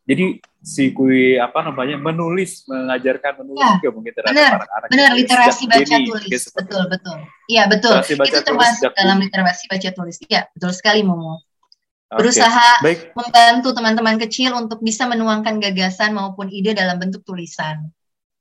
jadi 0.06 0.38
si 0.62 0.94
kui 0.94 1.42
apa 1.42 1.66
namanya 1.66 1.98
menulis 1.98 2.70
mengajarkan 2.70 3.42
menulis 3.42 3.66
ya, 3.66 3.74
juga 3.82 3.90
mungkin 3.98 4.14
terhadap 4.14 4.62
anak-anak 4.62 4.88
benar 4.94 5.10
literasi 5.18 5.64
baca 5.66 5.96
dini, 5.98 6.08
tulis. 6.08 6.44
betul 6.54 6.84
betul. 6.86 7.18
Iya 7.50 7.64
betul. 7.66 7.98
Itu 8.06 8.40
termasuk 8.46 8.94
dalam 8.94 9.18
literasi 9.18 9.66
baca 9.66 9.90
tulis. 9.90 10.18
Iya 10.30 10.46
betul 10.54 10.72
sekali 10.78 11.02
Momo. 11.02 11.42
Berusaha 12.12 12.84
okay. 12.84 13.10
membantu 13.16 13.72
teman-teman 13.72 14.20
kecil 14.20 14.52
untuk 14.54 14.84
bisa 14.84 15.08
menuangkan 15.08 15.64
gagasan 15.64 16.12
maupun 16.14 16.52
ide 16.52 16.78
dalam 16.78 17.00
bentuk 17.00 17.24
tulisan. 17.24 17.90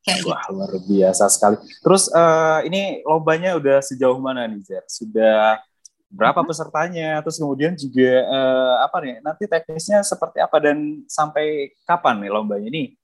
Kayak 0.03 0.27
Wah, 0.27 0.43
gitu. 0.43 0.53
luar 0.59 0.73
biasa 0.91 1.25
sekali. 1.31 1.57
Terus 1.81 2.11
uh, 2.11 2.61
ini 2.67 3.01
lombanya 3.07 3.55
udah 3.57 3.79
sejauh 3.79 4.19
mana 4.19 4.49
nih 4.51 4.61
Zer? 4.67 4.85
Sudah 4.91 5.63
berapa 6.11 6.43
pesertanya, 6.43 7.23
terus 7.23 7.39
kemudian 7.39 7.79
juga 7.79 8.27
uh, 8.27 8.77
apa 8.83 8.99
nih 8.99 9.15
nanti 9.23 9.47
teknisnya 9.47 10.03
seperti 10.03 10.43
apa 10.43 10.59
dan 10.59 11.07
sampai 11.07 11.71
kapan 11.87 12.19
nih 12.27 12.31
lombanya 12.35 12.67
ini 12.67 12.99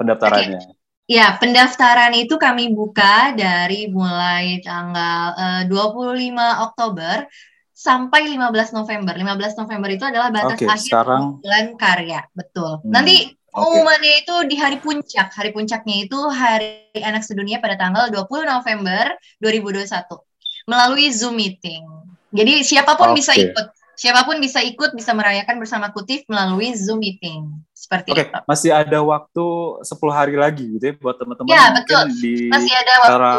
pendaftarannya? 0.00 0.60
Okay. 0.60 0.82
Ya, 1.04 1.36
pendaftaran 1.36 2.16
itu 2.16 2.40
kami 2.40 2.72
buka 2.72 3.36
dari 3.36 3.92
mulai 3.92 4.64
tanggal 4.64 5.36
uh, 5.36 5.62
25 5.68 6.32
Oktober 6.64 7.28
sampai 7.76 8.24
15 8.32 8.72
November. 8.72 9.12
15 9.12 9.60
November 9.60 9.88
itu 9.92 10.04
adalah 10.08 10.32
batas 10.32 10.56
okay, 10.56 10.64
akhir 10.64 10.88
sekarang... 10.96 11.44
bulan 11.44 11.66
karya, 11.76 12.24
betul. 12.32 12.80
Hmm, 12.80 12.88
Nanti 12.88 13.36
pengumumannya 13.52 14.12
okay. 14.16 14.22
itu 14.24 14.34
di 14.48 14.56
hari 14.56 14.80
puncak. 14.80 15.28
Hari 15.28 15.52
puncaknya 15.52 16.08
itu 16.08 16.16
Hari 16.16 16.96
Anak 17.04 17.20
Sedunia 17.20 17.60
pada 17.60 17.76
tanggal 17.76 18.08
20 18.08 18.48
November 18.48 19.12
2021 19.44 20.08
melalui 20.64 21.12
Zoom 21.12 21.36
meeting. 21.36 21.84
Jadi 22.34 22.52
siapa 22.66 22.98
pun 22.98 23.14
okay. 23.14 23.18
bisa 23.22 23.32
ikut. 23.38 23.66
Siapa 23.94 24.26
pun 24.26 24.42
bisa 24.42 24.58
ikut, 24.58 24.90
bisa 24.98 25.14
merayakan 25.14 25.62
bersama 25.62 25.94
Kutif 25.94 26.26
melalui 26.26 26.74
Zoom 26.74 26.98
meeting. 26.98 27.46
Seperti 27.70 28.10
okay. 28.10 28.26
itu. 28.26 28.42
Masih 28.42 28.74
ada 28.74 28.98
waktu 29.06 29.46
10 29.86 29.86
hari 30.10 30.34
lagi 30.34 30.66
gitu 30.66 30.84
ya 30.90 30.94
buat 30.98 31.14
teman-teman. 31.14 31.46
Ya, 31.54 31.70
betul. 31.70 32.10
Di 32.18 32.50
Masih 32.50 32.74
ada 32.74 32.92
waktu. 33.06 33.30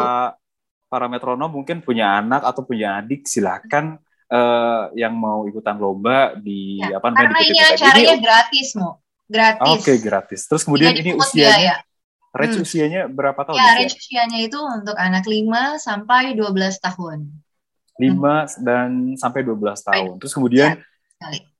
para 0.88 1.06
metronom 1.12 1.50
mungkin 1.52 1.84
punya 1.84 2.24
anak 2.24 2.40
atau 2.46 2.64
punya 2.64 3.04
adik 3.04 3.28
silakan 3.28 4.00
eh, 4.32 4.82
yang 4.96 5.12
mau 5.12 5.44
ikutan 5.44 5.76
lomba 5.76 6.32
di 6.40 6.80
Ya, 6.80 6.96
apa 6.96 7.10
namanya 7.12 7.36
Karena 7.36 7.38
di 7.42 7.46
ini 7.52 7.60
acaranya 7.60 8.14
Ini- 8.16 8.22
gratis, 8.24 8.68
Mo. 8.80 8.90
Gratis. 9.26 9.82
Oke 9.82 9.92
gratis. 9.98 10.40
Terus 10.46 10.62
kemudian 10.62 10.94
Tidak 10.94 11.02
ini 11.04 11.12
usianya, 11.18 11.52
biaya. 11.52 11.74
range 12.32 12.56
Hmm. 12.56 12.64
usianya 12.64 13.02
berapa 13.10 13.40
tahun? 13.44 13.58
Ya, 13.58 13.66
Zer? 13.66 13.76
range 13.82 13.94
usianya 13.98 14.38
itu 14.40 14.58
untuk 14.62 14.96
anak 14.96 15.24
5 15.26 15.76
sampai 15.82 16.32
12 16.38 16.78
tahun. 16.78 17.28
5 17.96 18.60
dan 18.62 18.88
sampai 19.16 19.40
12 19.42 19.56
tahun. 19.82 20.14
Terus 20.20 20.32
kemudian 20.32 20.76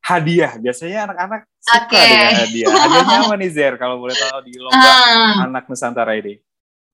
hadiah. 0.01 0.53
Biasanya 0.57 1.11
anak-anak 1.11 1.41
suka 1.59 1.79
Oke. 1.89 2.01
dengan 2.01 2.35
hadiah. 2.45 2.69
Hadiahnya 2.71 3.17
apa 3.27 3.35
nih 3.37 3.51
Zer 3.51 3.75
kalau 3.77 3.97
boleh 3.99 4.15
tahu 4.15 4.39
di 4.47 4.55
lomba 4.57 4.77
Ah, 4.79 5.45
anak 5.49 5.67
Nusantara 5.67 6.15
ini? 6.15 6.39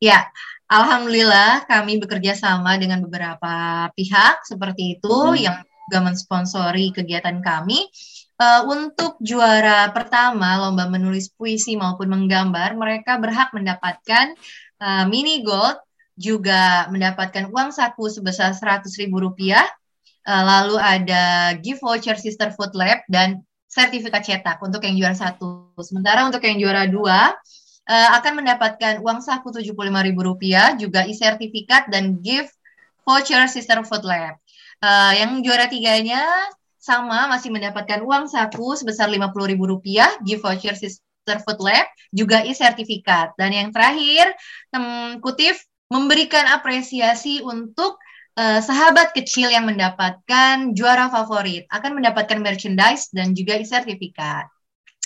ya, 0.03 0.27
alhamdulillah 0.67 1.63
kami 1.71 2.03
bekerja 2.03 2.35
sama 2.35 2.75
dengan 2.75 2.99
beberapa 3.07 3.87
pihak 3.95 4.43
seperti 4.43 4.99
itu 4.99 5.15
Hmm. 5.15 5.39
yang 5.39 5.57
juga 5.87 5.99
mensponsori 6.03 6.91
kegiatan 6.91 7.39
kami. 7.39 7.87
Eh, 8.35 8.63
untuk 8.67 9.15
juara 9.23 9.87
pertama 9.95 10.59
lomba 10.59 10.91
menulis 10.91 11.31
puisi 11.31 11.79
maupun 11.79 12.11
menggambar, 12.11 12.75
mereka 12.75 13.15
berhak 13.23 13.55
mendapatkan 13.55 14.35
eh, 14.83 15.05
mini 15.07 15.47
gold, 15.47 15.79
juga 16.17 16.87
mendapatkan 16.93 17.49
uang 17.49 17.73
saku 17.73 18.09
sebesar 18.13 18.53
100.000 18.53 19.07
ribu 19.07 19.23
rupiah, 19.23 19.65
Eh, 20.23 20.45
lalu 20.47 20.79
ada 20.79 21.55
gift 21.59 21.83
voucher 21.83 22.15
Sister 22.15 22.55
Food 22.55 22.79
Lab 22.79 23.03
dan 23.11 23.43
sertifikat 23.67 24.23
cetak 24.23 24.63
untuk 24.63 24.79
yang 24.87 24.95
juara 24.95 25.17
satu. 25.19 25.75
Sementara 25.83 26.23
untuk 26.23 26.39
yang 26.47 26.63
juara 26.63 26.87
dua 26.87 27.35
eh, 27.91 28.09
akan 28.23 28.39
mendapatkan 28.45 29.03
uang 29.03 29.19
saku 29.19 29.51
75.000 29.51 30.15
rupiah, 30.23 30.79
juga 30.79 31.03
e-sertifikat 31.03 31.91
dan 31.91 32.23
gift 32.23 32.55
voucher 33.03 33.43
Sister 33.51 33.83
Food 33.83 34.07
Lab. 34.07 34.39
Eh, 34.79 35.13
yang 35.19 35.43
juara 35.43 35.67
tiganya 35.67 36.23
sama 36.79 37.27
masih 37.27 37.51
mendapatkan 37.51 37.99
uang 38.07 38.31
saku 38.31 38.79
sebesar 38.79 39.11
50.000 39.11 39.59
rupiah, 39.59 40.07
gift 40.23 40.47
voucher 40.47 40.79
Sister 40.79 41.43
Food 41.43 41.59
Lab, 41.59 41.91
juga 42.15 42.47
e-sertifikat. 42.47 43.35
Dan 43.35 43.51
yang 43.51 43.69
terakhir, 43.75 44.31
tem, 44.71 45.19
Kutif 45.19 45.67
memberikan 45.93 46.49
apresiasi 46.49 47.45
untuk 47.45 48.01
eh, 48.33 48.59
sahabat 48.59 49.13
kecil 49.13 49.53
yang 49.53 49.69
mendapatkan 49.69 50.73
juara 50.73 51.07
favorit 51.07 51.69
akan 51.69 52.01
mendapatkan 52.01 52.41
merchandise 52.41 53.13
dan 53.13 53.37
juga 53.37 53.61
e-sertifikat. 53.61 54.49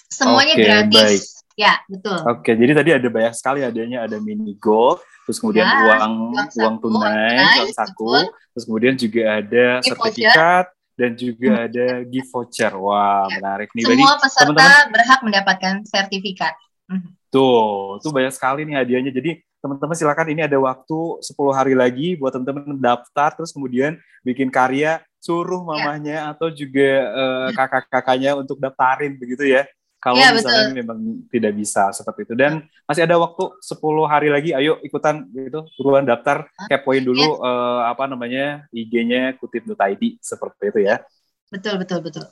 Semuanya 0.07 0.55
Oke, 0.55 0.63
gratis. 0.63 0.95
baik. 0.95 1.23
Ya, 1.57 1.75
betul. 1.89 2.19
Oke, 2.23 2.53
jadi 2.53 2.73
tadi 2.73 2.91
ada 2.93 3.09
banyak 3.09 3.35
sekali 3.35 3.65
adanya 3.65 4.05
ada 4.05 4.21
mini 4.21 4.55
gold, 4.57 5.01
terus 5.25 5.41
kemudian 5.41 5.65
Ya, 5.65 5.75
uang 5.83 6.13
uang 6.31 6.49
saku, 6.49 6.61
uang 6.63 6.77
tunai, 6.79 7.37
uang 7.65 7.73
saku, 7.73 8.07
betul. 8.07 8.25
terus 8.53 8.65
kemudian 8.65 8.95
juga 8.95 9.21
ada 9.35 9.65
Gift 9.81 9.89
sertifikat 9.91 10.67
dan 10.97 11.11
juga 11.13 11.51
ada 11.65 11.87
gift 12.05 12.29
voucher. 12.31 12.73
Wah, 12.73 13.25
Ya. 13.27 13.37
menarik 13.37 13.69
nih. 13.73 13.85
Jadi 13.85 14.01
Semua 14.01 14.17
peserta 14.17 14.49
teman-teman- 14.49 14.89
berhak 14.93 15.21
mendapatkan 15.21 15.75
sertifikat. 15.85 16.55
Mhm. 16.87 17.11
tuh, 17.27 17.99
tuh 18.01 18.13
banyak 18.15 18.33
sekali 18.33 18.65
nih 18.65 18.77
hadiahnya. 18.79 19.13
Jadi 19.13 19.43
teman-teman 19.67 19.99
silakan 19.99 20.31
ini 20.31 20.47
ada 20.47 20.55
waktu 20.57 20.99
10 21.19 21.51
hari 21.51 21.75
lagi 21.75 22.15
buat 22.15 22.31
teman-teman 22.31 22.79
daftar 22.79 23.35
terus 23.35 23.51
kemudian 23.51 23.99
bikin 24.23 24.47
karya 24.49 25.03
suruh 25.19 25.59
Ya. 25.59 25.67
mamahnya 25.67 26.17
atau 26.31 26.47
juga 26.49 26.91
eh, 27.11 27.49
kakak-kakaknya 27.51 28.39
untuk 28.39 28.63
daftarin 28.63 29.19
begitu 29.19 29.43
ya. 29.43 29.67
Kalau 29.99 30.23
Ya, 30.23 30.31
misalnya 30.31 30.71
memang 30.71 31.27
tidak 31.35 31.51
bisa 31.59 31.91
seperti 31.91 32.31
itu 32.31 32.35
dan 32.39 32.63
masih 32.87 33.03
ada 33.03 33.19
waktu 33.19 33.43
10 33.59 34.07
hari 34.07 34.31
lagi 34.31 34.55
ayo 34.55 34.79
ikutan 34.87 35.27
gitu 35.35 35.67
buruan 35.83 36.07
daftar 36.07 36.47
kepoin 36.71 37.03
dulu 37.03 37.43
eh, 37.43 37.81
apa 37.91 38.07
namanya 38.07 38.71
IG-nya 38.71 39.35
kutip.id 39.43 40.03
seperti 40.23 40.63
itu 40.71 40.81
ya. 40.87 41.03
Betul, 41.51 41.83
betul, 41.83 42.07
betul. 42.07 42.23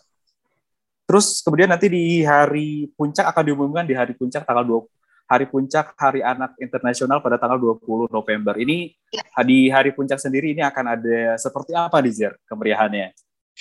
Terus 1.04 1.42
kemudian 1.42 1.68
nanti 1.68 1.90
di 1.90 2.22
hari 2.22 2.88
puncak 2.94 3.26
akan 3.28 3.42
diumumkan 3.44 3.84
di 3.84 3.92
hari 3.92 4.14
puncak 4.14 4.46
tanggal 4.46 4.86
20 4.86 4.93
hari 5.24 5.46
puncak 5.48 5.96
Hari 5.96 6.20
Anak 6.20 6.56
Internasional 6.60 7.20
pada 7.24 7.40
tanggal 7.40 7.56
20 7.56 8.12
November. 8.12 8.54
Ini 8.60 8.92
Ya. 9.14 9.22
di 9.46 9.70
hari 9.70 9.94
puncak 9.94 10.18
sendiri 10.18 10.52
ini 10.52 10.62
akan 10.62 10.98
ada 10.98 11.38
seperti 11.40 11.72
apa 11.72 12.02
nih 12.02 12.12
Zer 12.12 12.32
kemeriahannya? 12.50 13.14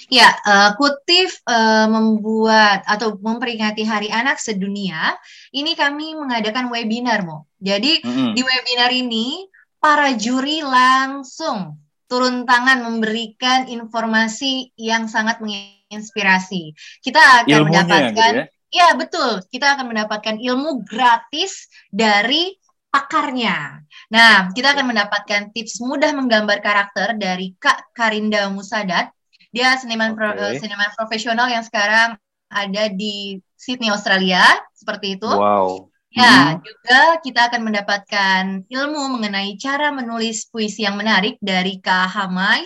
Ya, 0.10 0.34
eh, 0.34 0.70
Kutif 0.74 1.38
eh, 1.46 1.88
membuat 1.88 2.82
atau 2.90 3.14
memperingati 3.22 3.86
Hari 3.86 4.10
Anak 4.10 4.42
Sedunia. 4.42 5.14
Ini 5.54 5.78
kami 5.78 6.18
mengadakan 6.18 6.74
webinar, 6.74 7.22
Mo. 7.22 7.46
Jadi 7.62 8.02
Mm-mm. 8.02 8.34
di 8.34 8.42
webinar 8.42 8.90
ini 8.90 9.46
para 9.78 10.18
juri 10.18 10.66
langsung 10.66 11.78
turun 12.10 12.46
tangan 12.46 12.82
memberikan 12.86 13.70
informasi 13.70 14.74
yang 14.78 15.06
sangat 15.10 15.42
menginspirasi. 15.42 16.74
Kita 17.02 17.46
akan 17.46 17.50
Ilmunya 17.50 17.82
mendapatkan 17.86 18.14
gitu 18.14 18.22
ya. 18.22 18.46
Ya, 18.74 18.98
betul. 18.98 19.46
Kita 19.54 19.78
akan 19.78 19.94
mendapatkan 19.94 20.42
ilmu 20.42 20.82
gratis 20.82 21.70
dari 21.94 22.58
pakarnya. 22.90 23.86
Nah, 24.10 24.50
kita 24.50 24.74
akan 24.74 24.90
mendapatkan 24.90 25.54
tips 25.54 25.78
mudah 25.82 26.10
menggambar 26.14 26.58
karakter 26.62 27.14
dari 27.18 27.54
Kak 27.62 27.94
Karinda 27.94 28.50
Musadat. 28.50 29.14
Dia 29.54 29.78
seniman 29.78 30.18
pro- 30.18 30.34
Oke. 30.34 30.58
eh, 30.58 30.62
seniman 30.62 30.90
profesional 30.98 31.46
yang 31.54 31.62
sekarang 31.62 32.18
ada 32.50 32.84
di 32.90 33.38
Sydney, 33.54 33.94
Australia, 33.94 34.42
seperti 34.74 35.22
itu. 35.22 35.30
Wow. 35.30 35.94
Ya, 36.14 36.58
Mhm. 36.58 36.62
juga 36.62 37.02
kita 37.26 37.42
akan 37.50 37.62
mendapatkan 37.66 38.42
ilmu 38.70 39.18
mengenai 39.18 39.58
cara 39.58 39.90
menulis 39.90 40.46
puisi 40.50 40.86
yang 40.86 40.94
menarik 40.94 41.42
dari 41.42 41.82
Kak 41.82 42.10
Hamai. 42.14 42.62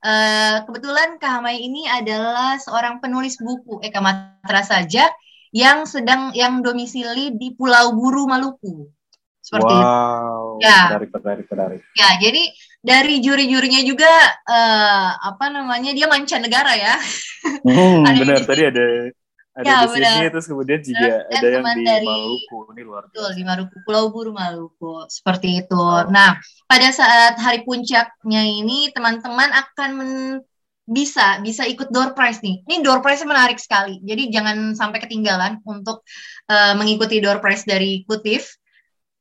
Eh, 0.00 0.56
kebetulan 0.64 1.20
Kak 1.20 1.40
Hamai 1.40 1.60
ini 1.60 1.84
adalah 1.84 2.56
seorang 2.56 3.00
penulis 3.04 3.36
buku 3.36 3.84
Eka 3.84 4.00
Matra 4.00 4.64
saja 4.64 5.12
yang 5.50 5.84
sedang 5.84 6.30
yang 6.32 6.60
domisili 6.60 7.32
di 7.32 7.52
Pulau 7.52 7.92
Buru 7.92 8.24
Maluku. 8.24 8.88
Seperti 9.38 9.72
itu. 9.72 9.80
Wow. 9.80 10.60
Ya. 10.60 10.92
Menarik, 10.92 11.10
menarik, 11.10 11.46
menarik. 11.48 11.80
Ya, 11.96 12.08
jadi 12.20 12.42
dari 12.78 13.14
juri-jurinya 13.18 13.80
juga 13.80 14.10
eh, 14.44 15.08
apa 15.18 15.48
namanya 15.48 15.96
dia 15.96 16.04
mancanegara 16.04 16.76
ya. 16.76 16.94
Hmm, 17.64 18.04
Ada 18.08 18.18
benar 18.18 18.36
di 18.38 18.44
tadi 18.44 18.62
ada 18.64 18.84
ada 19.58 19.66
Ya, 19.66 19.76
di 19.82 19.90
sini 19.90 20.06
benar. 20.06 20.30
terus 20.30 20.46
kemudian 20.46 20.80
juga 20.86 21.26
Dan 21.26 21.34
ada 21.34 21.46
yang 21.50 21.64
di 21.74 21.82
dari- 21.82 22.06
Maluku. 22.06 22.58
Ini 22.70 22.82
luar 22.84 23.02
Betul, 23.08 23.24
biasa. 23.24 23.34
di 23.34 23.42
Maluku, 23.42 23.76
Pulau 23.82 24.04
Buru 24.12 24.30
Maluku, 24.30 24.92
seperti 25.08 25.48
itu. 25.58 25.74
Oh. 25.74 26.06
Nah, 26.06 26.38
pada 26.68 26.88
saat 26.92 27.34
hari 27.40 27.64
puncaknya 27.64 28.42
ini, 28.44 28.92
teman-teman 28.92 29.50
akan 29.50 29.90
men- 29.96 30.40
bisa 30.88 31.36
bisa 31.44 31.68
ikut 31.68 31.92
door 31.92 32.16
prize 32.16 32.40
nih. 32.40 32.64
Ini 32.64 32.80
door 32.80 33.04
prize 33.04 33.20
menarik 33.28 33.60
sekali. 33.60 34.00
Jadi 34.00 34.32
jangan 34.32 34.72
sampai 34.72 35.04
ketinggalan 35.04 35.60
untuk 35.68 36.00
eh, 36.48 36.72
mengikuti 36.72 37.20
door 37.20 37.44
prize 37.44 37.68
dari 37.68 38.08
Kutif. 38.08 38.56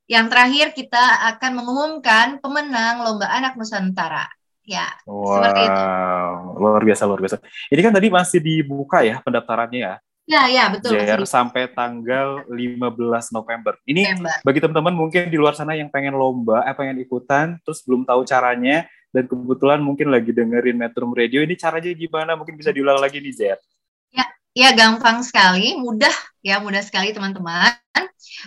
Yang 0.08 0.32
terakhir 0.32 0.68
kita 0.72 1.04
akan 1.36 1.52
mengumumkan 1.60 2.40
pemenang 2.40 3.04
lomba 3.04 3.28
anak 3.28 3.60
Nusantara. 3.60 4.24
Ya, 4.68 4.88
seperti 5.04 5.62
itu. 5.64 5.84
Wow, 5.84 6.60
luar 6.60 6.84
biasa, 6.84 7.04
luar 7.08 7.20
biasa. 7.24 7.40
Ini 7.72 7.82
kan 7.84 7.94
tadi 7.96 8.08
masih 8.12 8.40
dibuka 8.44 9.00
ya 9.00 9.24
pendaftarannya 9.24 9.80
ya, 9.80 9.96
Ya, 10.28 10.44
ya, 10.52 10.68
betul. 10.68 11.00
JR 11.00 11.24
sampai 11.24 11.72
tanggal 11.72 12.44
15 12.52 13.32
November. 13.32 13.80
Ini 13.88 14.12
November. 14.12 14.36
bagi 14.44 14.60
teman-teman 14.60 14.92
mungkin 14.92 15.32
di 15.32 15.40
luar 15.40 15.56
sana 15.56 15.72
yang 15.80 15.88
pengen 15.88 16.20
lomba, 16.20 16.68
eh 16.68 16.76
pengen 16.76 17.00
ikutan, 17.00 17.56
terus 17.64 17.80
belum 17.88 18.04
tahu 18.04 18.28
caranya, 18.28 18.92
dan 19.18 19.26
kebetulan 19.26 19.82
mungkin 19.82 20.14
lagi 20.14 20.30
dengerin 20.30 20.78
Metro 20.78 21.10
Radio, 21.10 21.42
ini 21.42 21.58
caranya 21.58 21.90
gimana? 21.90 22.38
Mungkin 22.38 22.54
bisa 22.54 22.70
diulang 22.70 23.02
lagi 23.02 23.18
nih, 23.18 23.34
Zer. 23.34 23.58
Ya, 24.58 24.74
gampang 24.74 25.22
sekali, 25.22 25.78
mudah 25.78 26.14
ya, 26.42 26.58
mudah 26.58 26.82
sekali 26.82 27.14
teman-teman. 27.14 27.78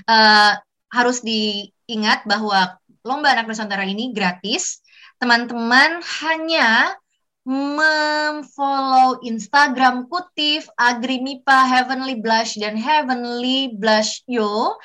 Eh, 0.07 0.53
harus 0.91 1.23
diingat 1.23 2.27
bahwa 2.27 2.79
lomba 3.07 3.31
anak 3.31 3.47
Nusantara 3.47 3.87
ini 3.87 4.11
gratis. 4.11 4.83
Teman-teman 5.23 6.03
hanya 6.23 6.99
memfollow 7.47 9.23
Instagram 9.23 10.11
Kutif, 10.11 10.67
Agrimipa, 10.75 11.67
Heavenly 11.67 12.19
Blush, 12.19 12.59
dan 12.59 12.75
Heavenly 12.75 13.75
Blush 13.75 14.27
Yo. 14.27 14.79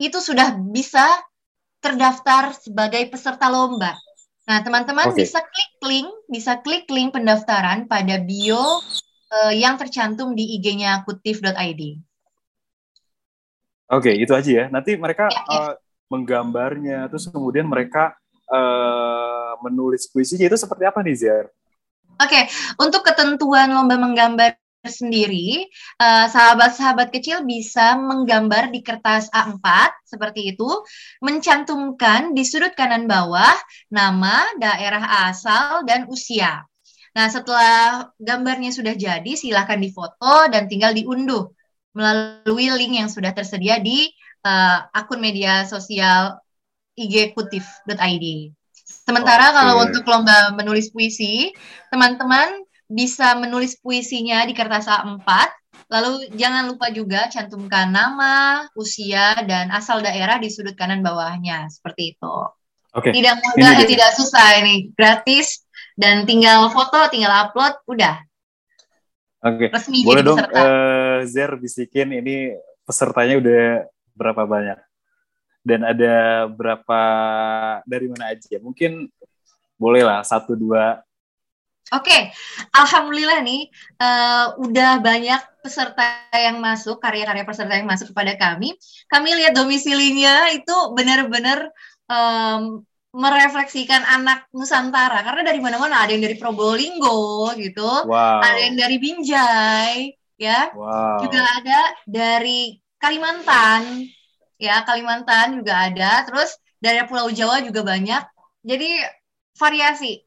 Itu 0.00 0.24
sudah 0.24 0.56
bisa 0.56 1.04
terdaftar 1.84 2.56
sebagai 2.56 3.12
peserta 3.12 3.52
lomba. 3.52 3.92
Nah, 4.50 4.66
teman-teman 4.66 5.14
Oke. 5.14 5.22
bisa 5.22 5.38
klik 5.46 5.72
link, 5.86 6.10
bisa 6.26 6.58
klik 6.58 6.90
link 6.90 7.14
pendaftaran 7.14 7.86
pada 7.86 8.18
bio 8.18 8.82
eh, 9.30 9.62
yang 9.62 9.78
tercantum 9.78 10.34
di 10.34 10.58
IG-nya 10.58 11.06
kutif.id. 11.06 11.82
Oke, 13.94 14.10
itu 14.10 14.32
aja 14.34 14.50
ya. 14.50 14.64
Nanti 14.66 14.98
mereka 14.98 15.30
Ya, 15.30 15.42
ya. 15.46 15.62
eh, 15.70 15.74
menggambarnya, 16.10 17.06
terus 17.06 17.30
kemudian 17.30 17.70
mereka 17.70 18.18
eh, 18.50 19.52
menulis 19.62 20.10
puisinya 20.10 20.50
itu 20.50 20.58
seperti 20.58 20.82
apa 20.82 20.98
nih, 21.06 21.14
Zer? 21.14 21.46
Oke, 22.18 22.50
untuk 22.82 23.06
ketentuan 23.06 23.70
lomba 23.70 23.94
menggambar 24.02 24.58
sendiri, 24.84 25.68
eh, 26.00 26.26
sahabat-sahabat 26.32 27.12
kecil 27.12 27.44
bisa 27.44 28.00
menggambar 28.00 28.72
di 28.72 28.80
kertas 28.80 29.28
A4 29.28 29.92
seperti 30.08 30.56
itu, 30.56 30.68
mencantumkan 31.20 32.32
di 32.32 32.42
sudut 32.48 32.72
kanan 32.72 33.04
bawah 33.04 33.52
nama, 33.92 34.48
daerah 34.56 35.28
asal, 35.28 35.84
dan 35.84 36.08
usia. 36.08 36.64
Nah, 37.12 37.26
setelah 37.28 38.08
gambarnya 38.16 38.72
sudah 38.72 38.94
jadi, 38.96 39.36
silakan 39.36 39.82
difoto 39.82 40.48
dan 40.48 40.70
tinggal 40.70 40.96
diunduh 40.96 41.52
melalui 41.92 42.70
link 42.70 42.94
yang 43.02 43.10
sudah 43.10 43.34
tersedia 43.34 43.82
di 43.82 44.06
uh, 44.46 44.86
akun 44.94 45.18
media 45.18 45.66
sosial 45.66 46.38
igkutif.id. 46.94 48.26
Sementara 48.86 49.50
Oke. 49.50 49.56
kalau 49.58 49.74
untuk 49.82 50.04
lomba 50.06 50.54
menulis 50.54 50.94
puisi, 50.94 51.50
teman-teman 51.90 52.62
bisa 52.90 53.38
menulis 53.38 53.78
puisinya 53.78 54.42
di 54.42 54.52
kertas 54.52 54.90
A4. 54.90 55.30
Lalu 55.90 56.34
jangan 56.34 56.66
lupa 56.66 56.90
juga 56.90 57.30
cantumkan 57.30 57.94
nama, 57.94 58.66
usia, 58.74 59.38
dan 59.46 59.70
asal 59.70 60.02
daerah 60.02 60.42
di 60.42 60.50
sudut 60.50 60.74
kanan 60.74 61.00
bawahnya. 61.00 61.70
Seperti 61.70 62.18
itu. 62.18 62.36
Oke. 62.90 63.14
Tidak 63.14 63.34
mudah, 63.38 63.72
Ini 63.78 63.86
eh, 63.86 63.88
tidak 63.94 64.10
susah 64.18 64.46
ini. 64.58 64.90
Gratis 64.98 65.62
dan 65.94 66.26
tinggal 66.26 66.66
foto, 66.74 67.06
tinggal 67.10 67.30
upload, 67.46 67.78
udah 67.86 68.18
Oke. 69.40 69.72
resmi 69.72 70.04
Boleh 70.04 70.20
jadi 70.20 70.28
dong 70.28 70.38
eh, 70.52 71.18
Zer 71.24 71.52
bisikin 71.56 72.12
ini 72.12 72.52
pesertanya 72.84 73.40
udah 73.40 73.64
berapa 74.12 74.42
banyak? 74.44 74.78
Dan 75.64 75.84
ada 75.84 76.44
berapa 76.48 77.00
dari 77.88 78.06
mana 78.08 78.36
aja? 78.36 78.56
Mungkin 78.60 79.08
boleh 79.80 80.04
lah 80.04 80.20
satu 80.24 80.56
dua. 80.56 81.00
Oke, 81.90 82.30
alhamdulillah 82.70 83.42
nih 83.42 83.66
eh, 83.98 84.46
udah 84.62 85.02
banyak 85.02 85.40
peserta 85.58 86.22
yang 86.32 86.62
masuk, 86.62 87.02
karya-karya 87.02 87.44
peserta 87.44 87.74
yang 87.74 87.88
masuk 87.88 88.14
kepada 88.14 88.38
kami. 88.38 88.78
Kami 89.10 89.28
lihat 89.36 89.52
domisilinya 89.58 90.54
itu 90.54 90.72
benar-benar 90.96 91.68
em, 92.08 92.80
merefleksikan 93.10 94.06
anak 94.06 94.46
Nusantara 94.54 95.20
karena 95.26 95.42
dari 95.42 95.58
mana-mana 95.58 96.06
ada 96.06 96.14
yang 96.14 96.22
dari 96.22 96.38
Probolinggo 96.38 97.50
gitu, 97.58 98.06
Wow. 98.06 98.38
ada 98.38 98.60
yang 98.62 98.78
dari 98.78 98.96
Binjai, 99.02 100.14
ya, 100.38 100.70
Wow. 100.72 101.26
juga 101.26 101.42
ada 101.58 101.80
dari 102.06 102.78
Kalimantan, 103.02 104.06
ya 104.62 104.86
Kalimantan 104.86 105.58
juga 105.58 105.90
ada, 105.90 106.22
terus 106.22 106.54
dari 106.78 107.02
Pulau 107.10 107.34
Jawa 107.34 107.60
juga 107.66 107.82
banyak. 107.82 108.22
Jadi 108.62 108.88
variasi 109.58 110.22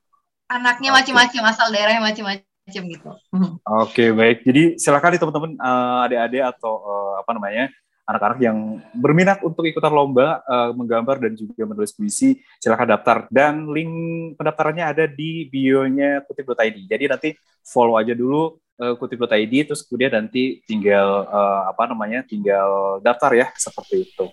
anaknya 0.53 0.89
macam-macam, 0.93 1.41
asal 1.49 1.67
daerahnya 1.73 2.03
macam-macam 2.03 2.83
gitu. 2.93 3.09
Mhm. 3.33 3.51
Oke, 3.83 4.05
baik. 4.13 4.45
Jadi 4.45 4.77
silakan 4.77 5.09
nih 5.17 5.21
teman-teman 5.21 5.51
eh, 5.57 6.05
adik-adik 6.05 6.43
atau 6.53 6.73
eh, 6.85 7.13
apa 7.25 7.31
namanya? 7.33 7.65
anak-anak 8.03 8.39
yang 8.43 8.83
berminat 8.99 9.39
untuk 9.47 9.63
ikutan 9.63 9.95
lomba 9.95 10.43
eh, 10.43 10.71
menggambar 10.75 11.23
dan 11.23 11.39
juga 11.39 11.63
menulis 11.63 11.95
puisi, 11.95 12.35
silakan 12.59 12.99
daftar 12.99 13.17
dan 13.31 13.63
link 13.71 14.35
pendaftarannya 14.35 14.83
ada 14.83 15.05
di 15.07 15.47
bio-nya 15.47 16.19
kutip.id. 16.27 16.83
Jadi 16.83 17.03
nanti 17.07 17.29
follow 17.63 17.95
aja 17.95 18.11
dulu 18.11 18.59
eh, 18.75 18.95
kutip.id 18.99 19.53
terus 19.71 19.87
kemudian 19.87 20.19
nanti 20.19 20.59
tinggal 20.67 21.31
eh, 21.31 21.61
apa 21.71 21.83
namanya? 21.87 22.27
tinggal 22.27 22.99
daftar 22.99 23.31
ya 23.39 23.47
seperti 23.55 24.03
itu. 24.03 24.27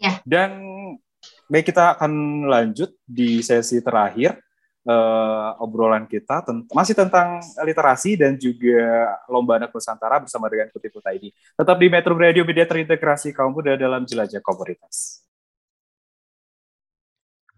Ya. 0.00 0.18
Dan 0.24 0.56
baik 1.52 1.68
kita 1.68 2.00
akan 2.00 2.44
lanjut 2.48 2.96
di 3.04 3.44
sesi 3.44 3.84
terakhir 3.84 4.40
eh, 4.82 5.50
obrolan 5.62 6.04
kita 6.06 6.42
tent- 6.42 6.66
masih 6.70 6.94
tentang 6.94 7.38
literasi 7.62 8.18
dan 8.18 8.34
juga 8.34 9.14
lomba 9.26 9.58
anak 9.58 9.70
Nusantara 9.70 10.18
bersama 10.22 10.50
dengan 10.50 10.66
Kutip 10.70 10.92
ID. 10.98 11.30
Tetap 11.54 11.76
di 11.78 11.86
Metro 11.86 12.14
Radio 12.14 12.42
Media 12.42 12.66
Terintegrasi 12.66 13.30
Kaum 13.30 13.54
Muda 13.54 13.78
dalam 13.78 14.02
Jelajah 14.02 14.42
Komunitas. 14.42 15.22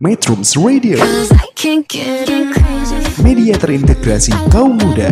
Metrums 0.02 0.58
Radio, 0.58 0.98
Cause 0.98 1.30
I 1.32 1.48
can't 1.54 1.86
get 1.86 2.26
crazy. 2.26 2.98
media 3.22 3.54
terintegrasi 3.56 4.34
kaum 4.50 4.74
muda. 4.76 5.08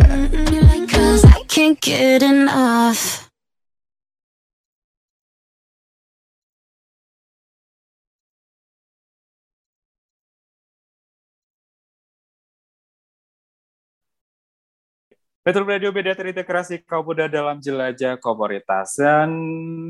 Metro 15.43 15.67
Radio 15.67 15.91
Media 15.91 16.15
Terintegrasi 16.15 16.87
Kaum 16.87 17.03
Muda 17.03 17.27
dalam 17.27 17.59
Jelajah 17.59 18.15
Komunitas. 18.15 18.95
Dan 18.95 19.27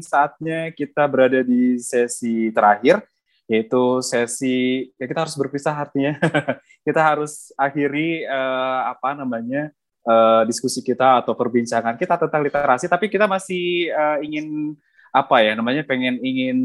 saatnya 0.01 0.73
kita 0.73 1.05
berada 1.05 1.45
di 1.45 1.77
sesi 1.77 2.49
terakhir, 2.49 3.05
yaitu 3.45 4.01
sesi, 4.01 4.89
ya 4.97 5.05
kita 5.05 5.29
harus 5.29 5.37
berpisah 5.37 5.77
artinya. 5.77 6.17
kita 6.89 6.97
harus 6.97 7.53
akhiri 7.53 8.25
eh, 8.25 8.81
apa 8.97 9.13
namanya 9.13 9.69
eh, 10.09 10.41
diskusi 10.49 10.81
kita 10.81 11.21
atau 11.21 11.37
perbincangan 11.37 12.01
kita 12.01 12.17
tentang 12.17 12.41
literasi, 12.41 12.89
tapi 12.89 13.05
kita 13.13 13.29
masih 13.29 13.93
eh, 13.93 14.17
ingin 14.25 14.73
apa 15.13 15.45
ya 15.45 15.53
namanya 15.53 15.85
pengen 15.85 16.17
ingin 16.25 16.57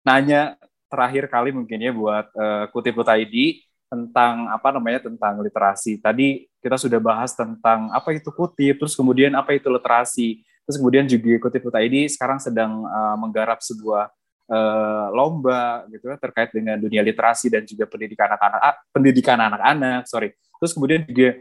nanya 0.00 0.56
terakhir 0.88 1.28
kali 1.28 1.52
mungkin 1.52 1.76
ya 1.76 1.92
buat 1.92 2.32
eh, 2.32 2.64
kutip.id 2.72 3.67
tentang 3.88 4.52
apa 4.52 4.68
namanya 4.76 5.08
tentang 5.08 5.40
literasi. 5.40 5.98
Tadi 5.98 6.44
kita 6.60 6.76
sudah 6.76 7.00
bahas 7.00 7.32
tentang 7.32 7.88
apa 7.88 8.12
itu 8.12 8.28
kutip, 8.28 8.84
terus 8.84 8.92
kemudian 8.92 9.32
apa 9.32 9.56
itu 9.56 9.72
literasi, 9.72 10.44
terus 10.68 10.76
kemudian 10.76 11.08
juga 11.08 11.48
kutip.id 11.48 11.96
sekarang 12.12 12.38
sedang 12.38 12.84
uh, 12.84 13.16
menggarap 13.16 13.58
sebuah 13.64 14.12
uh, 14.52 15.06
lomba 15.16 15.88
gitu 15.88 16.12
ya 16.12 16.16
terkait 16.20 16.52
dengan 16.52 16.76
dunia 16.76 17.00
literasi 17.00 17.48
dan 17.48 17.64
juga 17.64 17.88
pendidikan 17.88 18.28
anak-anak, 18.28 18.60
ah, 18.60 18.76
pendidikan 18.92 19.38
anak-anak, 19.40 20.04
sorry. 20.04 20.36
Terus 20.60 20.72
kemudian 20.76 21.08
juga 21.08 21.40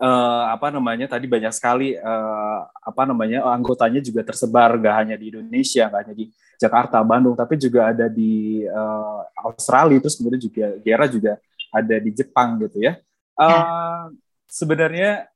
uh, 0.00 0.44
apa 0.56 0.72
namanya 0.72 1.12
tadi 1.12 1.28
banyak 1.28 1.52
sekali 1.52 1.92
uh, 2.00 2.60
apa 2.64 3.02
namanya 3.04 3.44
anggotanya 3.52 4.00
juga 4.00 4.24
tersebar 4.24 4.80
gak 4.80 4.96
hanya 5.04 5.16
di 5.20 5.28
Indonesia, 5.28 5.92
gak 5.92 6.00
hanya 6.08 6.14
di 6.16 6.32
Jakarta, 6.60 7.00
Bandung, 7.00 7.32
tapi 7.36 7.56
juga 7.56 7.88
ada 7.88 8.04
di 8.08 8.64
uh, 8.68 9.20
Australia, 9.48 9.96
terus 9.96 10.16
kemudian 10.16 10.40
juga 10.40 10.76
Gera 10.84 11.08
juga 11.08 11.40
ada 11.70 11.96
di 11.98 12.10
Jepang 12.14 12.58
gitu 12.62 12.82
ya. 12.82 12.98
Uh, 13.38 14.12
Sebenarnya 14.50 15.30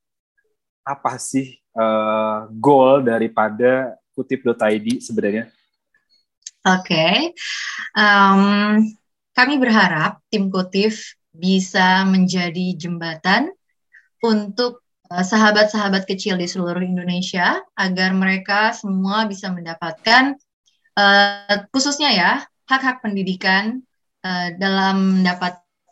apa 0.83 1.15
sih 1.17 1.55
uh, 1.71 2.51
goal 2.51 3.01
daripada 3.07 3.95
kutip.id 4.11 4.99
sebenarnya? 4.99 5.47
Oke, 6.65 7.31
Em, 7.95 8.83
kami 9.31 9.55
berharap 9.55 10.19
tim 10.27 10.51
Kutif 10.51 11.15
bisa 11.31 12.03
menjadi 12.03 12.75
jembatan 12.75 13.51
untuk 14.19 14.83
eh, 15.11 15.23
sahabat-sahabat 15.23 16.03
kecil 16.03 16.35
di 16.35 16.47
seluruh 16.47 16.83
Indonesia 16.83 17.63
agar 17.79 18.11
mereka 18.11 18.75
semua 18.75 19.23
bisa 19.27 19.47
mendapatkan 19.51 20.35
eh, 20.99 21.57
khususnya 21.71 22.11
ya 22.11 22.31
hak-hak 22.67 22.99
pendidikan 22.99 23.79
eh, 24.23 24.55
dalam 24.59 25.23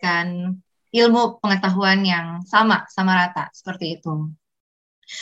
mendapatkan 0.03 0.59
ilmu 0.93 1.39
pengetahuan 1.41 1.99
yang 2.05 2.27
sama 2.45 2.85
sama 2.91 3.15
rata 3.17 3.49
seperti 3.55 3.97
itu. 3.99 4.29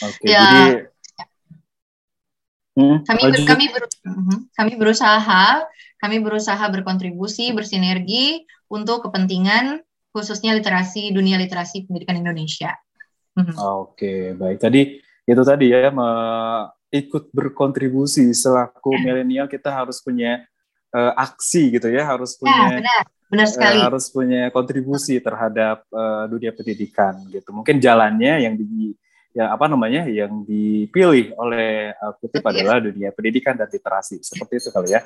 Oke, 0.02 0.26
Ya. 0.26 0.42
jadi 0.44 0.92
Hmm, 2.72 3.04
Kami 3.04 3.20
lanjut. 3.28 3.44
kami 3.52 3.66
ber- 3.68 4.00
Mhm. 4.08 4.38
kami 4.56 4.74
berusaha 4.80 5.68
kami 6.00 6.24
berusaha 6.24 6.64
berkontribusi 6.72 7.52
bersinergi 7.52 8.48
untuk 8.72 9.04
kepentingan 9.04 9.84
khususnya 10.16 10.56
literasi 10.56 11.12
dunia 11.12 11.36
literasi 11.36 11.84
pendidikan 11.84 12.16
Indonesia. 12.24 12.80
Mhm. 13.36 13.60
Oke, 13.60 14.32
baik. 14.40 14.64
Tadi 14.64 15.04
itu 15.04 15.42
tadi 15.44 15.76
ya 15.76 15.92
me- 15.92 16.72
ikut 16.96 17.28
berkontribusi 17.36 18.32
selaku 18.32 18.96
milenial 19.04 19.52
kita 19.52 19.68
harus 19.68 20.00
punya 20.00 20.40
eh, 20.96 21.14
aksi 21.20 21.76
gitu 21.76 21.92
ya, 21.92 22.08
harus 22.08 22.36
Ya, 22.36 22.40
punya 22.40 22.68
benar, 22.80 23.04
benar 23.32 23.48
eh, 23.48 23.54
sekali. 23.56 23.80
harus 23.80 24.12
punya 24.12 24.52
kontribusi 24.52 25.24
terhadap 25.24 25.88
eh, 25.88 26.24
dunia 26.28 26.52
pendidikan 26.52 27.16
gitu. 27.32 27.56
Mungkin 27.56 27.80
jalannya 27.80 28.44
yang 28.44 28.60
di 28.60 28.92
yang 29.32 29.48
apa 29.56 29.72
namanya 29.72 30.04
yang 30.12 30.44
dipilih 30.44 31.32
oleh 31.40 31.96
eh, 31.96 32.14
kutip 32.20 32.44
adalah 32.44 32.84
dunia 32.84 33.16
pendidikan 33.16 33.56
dan 33.56 33.72
literasi 33.72 34.20
seperti 34.20 34.60
itu 34.60 34.70
kali 34.76 34.92
ya. 34.92 35.02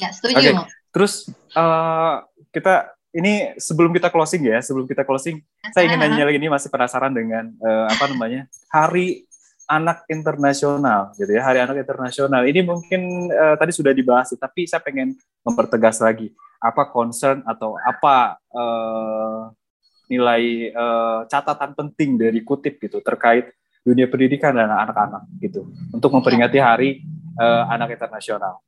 Ya, 0.00 0.08
setuju. 0.08 0.36
Oke. 0.40 0.50
Mo. 0.56 0.64
Terus 0.88 1.28
eh, 1.52 2.14
kita 2.56 2.96
ini 3.16 3.56
sebelum 3.56 3.92
kita 3.92 4.08
closing 4.08 4.44
ya, 4.44 4.60
sebelum 4.60 4.84
kita 4.84 5.04
closing, 5.04 5.40
saya 5.72 5.88
ingin 5.88 6.00
nanya 6.00 6.28
lagi 6.28 6.36
ini 6.36 6.52
masih 6.52 6.68
penasaran 6.72 7.12
dengan 7.12 7.48
eh, 7.48 7.86
apa 7.92 8.04
namanya 8.12 8.48
Hari 8.72 9.24
Anak 9.66 10.04
Internasional 10.08 11.12
gitu 11.16 11.32
ya, 11.32 11.44
Hari 11.44 11.60
Anak 11.64 11.76
Internasional. 11.80 12.44
Ini 12.48 12.64
mungkin 12.64 13.28
eh, 13.28 13.56
tadi 13.60 13.72
sudah 13.72 13.92
dibahas, 13.92 14.32
tapi 14.36 14.64
saya 14.64 14.80
pengen 14.80 15.16
mempertegas 15.44 16.00
lagi 16.00 16.32
apa 16.60 16.88
concern 16.90 17.44
atau 17.44 17.76
apa 17.80 18.40
eh, 18.52 19.42
nilai 20.06 20.42
eh, 20.70 21.20
catatan 21.28 21.74
penting 21.74 22.16
dari 22.20 22.40
kutip 22.46 22.78
gitu 22.78 23.02
terkait 23.02 23.52
dunia 23.86 24.10
pendidikan 24.10 24.50
dan 24.50 24.66
anak-anak 24.66 25.22
gitu 25.38 25.70
untuk 25.94 26.10
memperingati 26.10 26.58
Hari 26.58 27.06
uh, 27.38 27.70
Anak 27.70 27.94
Internasional. 27.94 28.58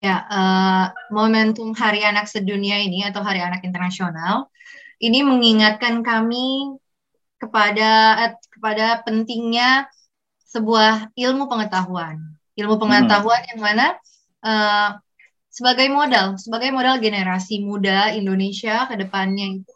Ya, 0.00 0.24
uh, 0.32 0.86
momentum 1.12 1.76
Hari 1.76 2.00
Anak 2.00 2.26
Sedunia 2.26 2.80
ini 2.80 3.04
atau 3.04 3.20
Hari 3.20 3.44
Anak 3.44 3.60
Internasional 3.68 4.48
ini 4.96 5.20
mengingatkan 5.20 6.00
kami 6.00 6.72
kepada 7.36 7.90
eh, 8.24 8.32
kepada 8.48 9.04
pentingnya 9.04 9.86
sebuah 10.48 11.12
ilmu 11.12 11.46
pengetahuan, 11.52 12.16
ilmu 12.56 12.80
pengetahuan 12.80 13.40
hmm. 13.44 13.48
yang 13.52 13.60
mana 13.60 13.86
uh, 14.40 14.88
sebagai 15.52 15.92
modal, 15.92 16.40
sebagai 16.40 16.72
modal 16.72 16.96
generasi 16.96 17.60
muda 17.60 18.16
Indonesia 18.16 18.88
ke 18.88 18.96
depannya 18.96 19.60
itu 19.60 19.74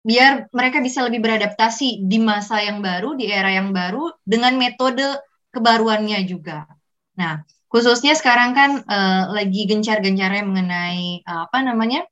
biar 0.00 0.48
mereka 0.56 0.80
bisa 0.80 1.04
lebih 1.04 1.20
beradaptasi 1.20 2.08
di 2.08 2.16
masa 2.16 2.64
yang 2.64 2.80
baru, 2.80 3.12
di 3.12 3.28
era 3.28 3.52
yang 3.52 3.76
baru 3.76 4.08
dengan 4.24 4.56
metode 4.56 5.04
kebaruannya 5.52 6.24
juga. 6.24 6.64
Nah, 7.20 7.44
khususnya 7.68 8.16
sekarang 8.16 8.56
kan 8.56 8.70
uh, 8.88 9.36
lagi 9.36 9.68
gencar-gencarnya 9.68 10.44
mengenai 10.48 11.20
uh, 11.28 11.44
apa 11.44 11.60
namanya? 11.60 12.08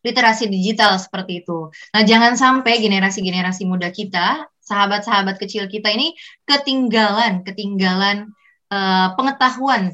literasi 0.00 0.48
digital 0.48 0.96
seperti 0.96 1.44
itu. 1.44 1.68
Nah, 1.92 2.02
jangan 2.08 2.32
sampai 2.32 2.80
generasi-generasi 2.80 3.68
muda 3.68 3.92
kita, 3.92 4.48
sahabat-sahabat 4.64 5.36
kecil 5.36 5.68
kita 5.68 5.92
ini 5.92 6.16
ketinggalan, 6.48 7.44
ketinggalan 7.44 8.32
uh, 8.72 9.12
pengetahuan 9.12 9.92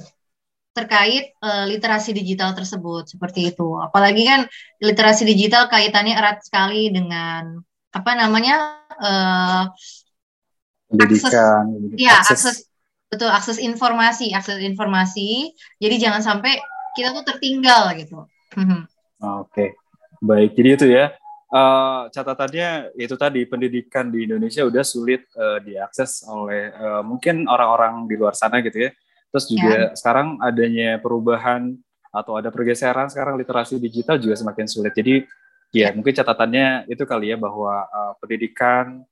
terkait 0.77 1.33
uh, 1.41 1.65
literasi 1.65 2.13
digital 2.13 2.53
tersebut 2.53 3.09
seperti 3.09 3.49
itu. 3.57 3.81
Apalagi 3.81 4.29
kan 4.29 4.45
literasi 4.85 5.25
digital 5.25 5.73
kaitannya 5.73 6.13
erat 6.13 6.45
sekali 6.45 6.93
dengan 6.93 7.57
apa 7.97 8.13
namanya 8.13 8.85
uh, 9.01 9.73
akses, 10.93 11.33
ya 11.97 12.21
akses. 12.21 12.29
akses 12.29 12.57
betul 13.09 13.33
akses 13.33 13.57
informasi, 13.57 14.37
akses 14.37 14.61
informasi. 14.61 15.57
Jadi 15.81 15.97
jangan 15.97 16.21
sampai 16.21 16.61
kita 16.93 17.17
tuh 17.17 17.25
tertinggal 17.25 17.97
gitu. 17.97 18.29
Oke. 18.53 18.85
Okay. 19.25 19.69
Baik, 20.21 20.57
jadi 20.57 20.69
itu 20.77 20.87
ya. 20.93 21.07
Uh, 21.47 22.11
catatannya 22.11 22.91
itu 22.99 23.15
tadi 23.15 23.47
pendidikan 23.47 24.11
di 24.11 24.27
Indonesia 24.27 24.67
udah 24.67 24.83
sulit 24.83 25.31
uh, 25.39 25.63
diakses 25.63 26.27
oleh 26.27 26.75
uh, 26.75 27.07
mungkin 27.07 27.47
orang-orang 27.47 28.11
di 28.11 28.19
luar 28.19 28.35
sana 28.35 28.59
gitu 28.61 28.89
ya. 28.89 28.91
Terus 29.37 29.53
juga 29.53 29.77
ya. 29.77 29.93
sekarang 29.93 30.41
adanya 30.41 30.97
perubahan 30.97 31.77
atau 32.09 32.41
ada 32.41 32.49
pergeseran 32.49 33.13
sekarang 33.13 33.37
literasi 33.37 33.77
digital 33.77 34.17
juga 34.17 34.33
semakin 34.33 34.65
sulit. 34.65 34.97
Jadi 34.97 35.29
ya, 35.77 35.93
ya. 35.93 35.93
mungkin 35.93 36.17
catatannya 36.17 36.89
itu 36.89 37.05
kali 37.05 37.29
ya 37.29 37.37
bahwa 37.37 37.85
uh, 37.85 38.17
pendidikan 38.17 39.05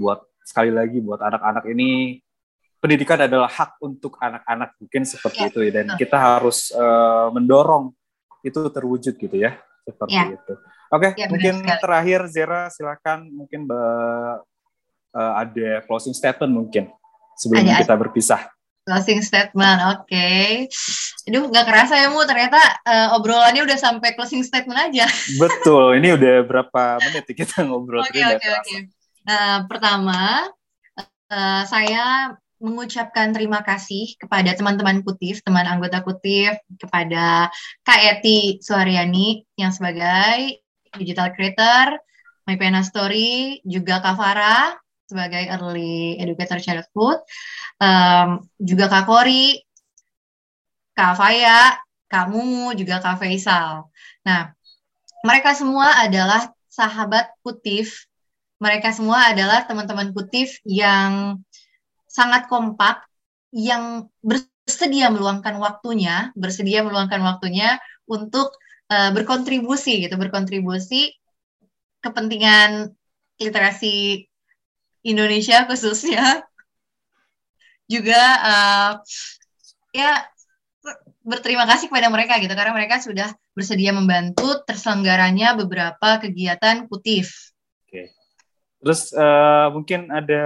buat 0.00 0.24
sekali 0.40 0.72
lagi 0.72 1.04
buat 1.04 1.20
anak-anak 1.20 1.68
ini 1.68 2.24
pendidikan 2.80 3.20
adalah 3.20 3.52
hak 3.52 3.76
untuk 3.84 4.16
anak-anak 4.16 4.80
mungkin 4.80 5.04
seperti 5.04 5.44
ya. 5.44 5.48
itu 5.52 5.58
ya 5.68 5.70
dan 5.76 5.86
kita 6.00 6.16
harus 6.16 6.72
uh, 6.72 7.28
mendorong 7.36 7.92
itu 8.40 8.56
terwujud 8.72 9.12
gitu 9.12 9.36
ya 9.36 9.60
seperti 9.84 10.16
ya. 10.16 10.32
itu. 10.32 10.54
Oke, 10.88 11.12
okay, 11.12 11.20
ya, 11.20 11.28
mungkin 11.28 11.54
sekali. 11.60 11.80
terakhir 11.84 12.20
Zera 12.32 12.72
silakan 12.72 13.28
mungkin 13.28 13.68
uh, 13.68 14.40
ada 15.12 15.84
closing 15.84 16.16
statement 16.16 16.64
mungkin 16.64 16.88
sebelum 17.36 17.68
ada, 17.68 17.84
kita 17.84 17.92
berpisah. 17.92 18.55
Closing 18.86 19.18
statement, 19.18 19.82
oke. 19.82 20.06
Okay. 20.06 20.70
Aduh, 21.26 21.50
nggak 21.50 21.66
kerasa 21.66 21.98
ya 21.98 22.06
Mu, 22.06 22.22
ternyata 22.22 22.62
uh, 22.86 23.18
obrolannya 23.18 23.66
udah 23.66 23.74
sampai 23.74 24.14
closing 24.14 24.46
statement 24.46 24.78
aja. 24.78 25.10
Betul, 25.42 25.98
ini 25.98 26.14
udah 26.14 26.46
berapa 26.46 27.02
menit 27.02 27.26
kita 27.34 27.66
ngobrol. 27.66 28.06
Oke, 28.06 28.22
oke, 28.22 28.46
oke. 28.46 28.76
Nah, 29.26 29.66
pertama, 29.66 30.46
uh, 31.34 31.62
saya 31.66 32.38
mengucapkan 32.62 33.34
terima 33.34 33.66
kasih 33.66 34.14
kepada 34.22 34.54
teman-teman 34.54 35.02
Kutif, 35.02 35.42
teman 35.42 35.66
anggota 35.66 36.06
Kutif, 36.06 36.54
kepada 36.78 37.50
Kak 37.82 38.00
Eti 38.06 38.62
Suharyani 38.62 39.42
yang 39.58 39.74
sebagai 39.74 40.62
digital 40.94 41.34
creator, 41.34 41.98
My 42.46 42.54
Pena 42.54 42.86
Story, 42.86 43.58
juga 43.66 43.98
Kak 43.98 44.14
Farah 44.14 44.85
sebagai 45.06 45.46
early 45.54 46.18
educator 46.18 46.58
childhood, 46.58 47.22
um, 47.78 48.42
juga 48.58 48.90
Kak 48.90 49.06
Kori, 49.06 49.62
Kak 50.92 51.14
Faya, 51.14 51.78
Kak 52.10 52.26
Mumu, 52.30 52.74
juga 52.74 52.98
Kak 52.98 53.22
Faisal. 53.22 53.86
Nah, 54.26 54.50
mereka 55.22 55.54
semua 55.54 56.02
adalah 56.02 56.50
sahabat 56.66 57.30
Kutif. 57.40 58.10
Mereka 58.58 58.90
semua 58.92 59.30
adalah 59.30 59.64
teman-teman 59.64 60.10
Kutif 60.10 60.58
yang 60.64 61.40
sangat 62.08 62.48
kompak 62.48 63.04
yang 63.52 64.08
bersedia 64.24 65.12
meluangkan 65.12 65.56
waktunya, 65.62 66.32
bersedia 66.34 66.82
meluangkan 66.82 67.22
waktunya 67.22 67.78
untuk 68.08 68.56
uh, 68.90 69.10
berkontribusi 69.12 70.08
gitu, 70.08 70.16
berkontribusi 70.16 71.12
kepentingan 72.00 72.94
literasi 73.36 74.24
Indonesia 75.06 75.64
khususnya 75.70 76.42
juga 77.92 78.22
uh, 78.42 78.92
ya 79.94 80.26
berterima 81.26 81.66
kasih 81.66 81.90
kepada 81.90 82.06
mereka 82.10 82.38
gitu 82.38 82.54
karena 82.54 82.74
mereka 82.74 83.02
sudah 83.02 83.30
bersedia 83.54 83.90
membantu 83.90 84.62
terselenggaranya 84.62 85.58
beberapa 85.58 86.22
kegiatan 86.22 86.86
kutif. 86.86 87.54
Oke. 87.86 88.14
Terus 88.78 89.10
uh, 89.16 89.74
mungkin 89.74 90.10
ada 90.14 90.44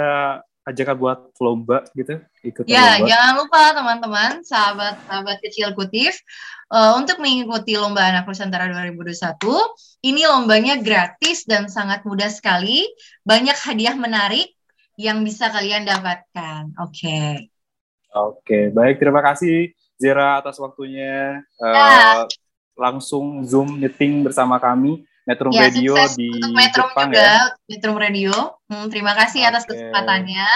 ajakan 0.68 0.96
buat 1.00 1.18
lomba 1.40 1.88
gitu 1.96 2.20
ikut 2.44 2.68
ya 2.68 3.00
lomba. 3.00 3.08
jangan 3.08 3.32
lupa 3.40 3.62
teman-teman 3.72 4.30
sahabat 4.44 4.94
sahabat 5.08 5.36
kecil 5.40 5.72
kutif 5.72 6.20
uh, 6.68 7.00
untuk 7.00 7.16
mengikuti 7.18 7.80
lomba 7.80 8.04
anak 8.04 8.28
nusantara 8.28 8.68
2021 8.68 9.40
ini 10.04 10.22
lombanya 10.28 10.76
gratis 10.78 11.48
dan 11.48 11.66
sangat 11.72 12.04
mudah 12.04 12.28
sekali 12.28 12.84
banyak 13.24 13.56
hadiah 13.56 13.96
menarik 13.96 14.52
yang 15.00 15.24
bisa 15.24 15.48
kalian 15.48 15.88
dapatkan 15.88 16.76
oke 16.76 16.92
okay. 16.92 17.48
oke 18.12 18.44
okay, 18.44 18.64
baik 18.68 19.00
terima 19.00 19.24
kasih 19.24 19.72
Zera 19.96 20.40
atas 20.40 20.56
waktunya 20.60 21.40
uh, 21.60 21.72
ya. 21.72 22.24
langsung 22.76 23.44
zoom 23.48 23.80
meeting 23.80 24.24
bersama 24.24 24.60
kami 24.60 25.08
Metro 25.28 25.48
ya, 25.52 25.68
Radio 25.68 25.92
di 26.16 26.28
Metro 26.52 26.88
Jepang 26.88 27.10
juga, 27.12 27.20
ya. 27.20 27.38
Metro 27.68 27.92
Radio. 27.96 28.34
Hmm, 28.70 28.86
terima 28.88 29.12
kasih 29.12 29.44
okay. 29.44 29.50
atas 29.52 29.64
kesempatannya. 29.68 30.48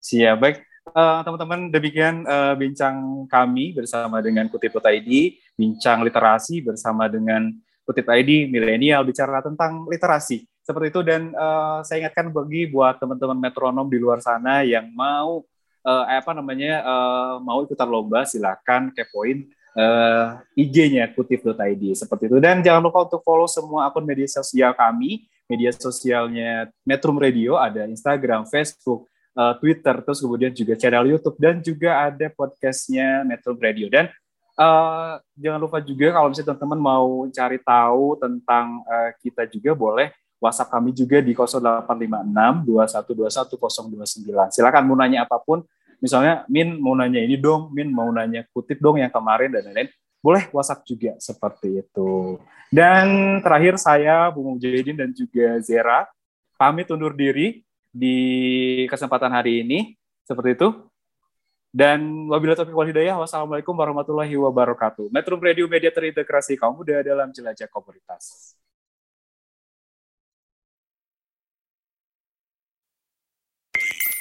Siap, 0.00 0.36
baik. 0.40 0.56
Uh, 0.90 1.22
teman-teman, 1.22 1.70
demikian 1.70 2.26
uh, 2.26 2.58
bincang 2.58 3.26
kami 3.30 3.70
bersama 3.76 4.18
dengan 4.18 4.50
Kutip.id, 4.50 5.10
bincang 5.54 6.02
literasi 6.02 6.66
bersama 6.66 7.06
dengan 7.06 7.52
Kutip 7.90 8.06
ID 8.06 8.46
milenial 8.46 9.02
bicara 9.02 9.42
tentang 9.42 9.82
literasi. 9.90 10.46
Seperti 10.62 10.94
itu 10.94 11.00
dan 11.02 11.34
uh, 11.34 11.82
saya 11.82 12.06
ingatkan 12.06 12.30
bagi 12.30 12.70
buat 12.70 13.02
teman-teman 13.02 13.34
metronom 13.34 13.90
di 13.90 13.98
luar 13.98 14.22
sana 14.22 14.62
yang 14.62 14.86
mau 14.94 15.42
uh, 15.82 16.04
apa 16.06 16.30
namanya 16.30 16.86
uh, 16.86 17.34
mau 17.42 17.66
ikutan 17.66 17.90
lomba 17.90 18.22
silakan 18.22 18.94
kepoin 18.94 19.42
uh, 19.76 20.40
IG-nya 20.56 21.10
kutip.id 21.14 21.84
seperti 21.94 22.24
itu. 22.30 22.38
Dan 22.42 22.62
jangan 22.64 22.82
lupa 22.82 23.06
untuk 23.06 23.22
follow 23.22 23.46
semua 23.46 23.90
akun 23.90 24.06
media 24.06 24.26
sosial 24.26 24.74
kami, 24.74 25.26
media 25.50 25.70
sosialnya 25.74 26.70
Metro 26.82 27.14
Radio, 27.14 27.58
ada 27.58 27.86
Instagram, 27.86 28.46
Facebook, 28.46 29.06
uh, 29.36 29.54
Twitter, 29.58 29.94
terus 30.02 30.18
kemudian 30.22 30.52
juga 30.54 30.74
channel 30.78 31.06
YouTube 31.10 31.38
dan 31.38 31.58
juga 31.62 32.10
ada 32.10 32.26
podcastnya 32.32 33.22
Metro 33.26 33.54
Radio. 33.58 33.86
Dan 33.90 34.10
uh, 34.58 35.18
jangan 35.38 35.60
lupa 35.60 35.78
juga 35.82 36.14
kalau 36.14 36.28
misalnya 36.32 36.54
teman-teman 36.54 36.80
mau 36.80 37.08
cari 37.30 37.58
tahu 37.60 38.04
tentang 38.18 38.66
uh, 38.86 39.10
kita 39.22 39.46
juga 39.50 39.72
boleh 39.76 40.08
WhatsApp 40.40 40.72
kami 40.72 40.96
juga 40.96 41.20
di 41.20 41.36
0856 41.36 42.64
2121 42.64 44.24
029. 44.48 44.56
Silakan 44.56 44.82
mau 44.88 44.96
nanya 44.96 45.28
apa 45.28 45.36
pun 45.36 45.60
misalnya 46.00 46.48
Min 46.48 46.80
mau 46.80 46.96
nanya 46.96 47.20
ini 47.20 47.36
dong, 47.36 47.70
Min 47.70 47.92
mau 47.92 48.08
nanya 48.10 48.42
kutip 48.50 48.80
dong 48.80 48.98
yang 48.98 49.12
kemarin 49.12 49.52
dan 49.52 49.70
lain-lain, 49.70 49.88
boleh 50.20 50.48
WhatsApp 50.52 50.84
juga 50.84 51.12
seperti 51.20 51.80
itu. 51.80 52.40
Dan 52.72 53.38
terakhir 53.42 53.80
saya 53.80 54.28
Bu 54.30 54.44
Mujahidin 54.44 54.96
dan 54.96 55.10
juga 55.12 55.58
Zera 55.64 56.06
pamit 56.54 56.86
undur 56.92 57.16
diri 57.16 57.64
di 57.90 58.16
kesempatan 58.86 59.32
hari 59.32 59.66
ini 59.66 59.96
seperti 60.22 60.54
itu. 60.54 60.68
Dan 61.70 62.26
wabillahi 62.26 62.58
taufiq 62.58 62.74
wal 62.74 62.90
hidayah. 62.90 63.14
Wassalamualaikum 63.22 63.74
warahmatullahi 63.74 64.34
wabarakatuh. 64.34 65.06
Metro 65.14 65.38
Radio 65.38 65.70
Media 65.70 65.90
terintegrasi 65.94 66.58
kaum 66.58 66.74
muda 66.74 66.98
dalam 67.02 67.30
jelajah 67.30 67.70
komunitas. 67.70 68.58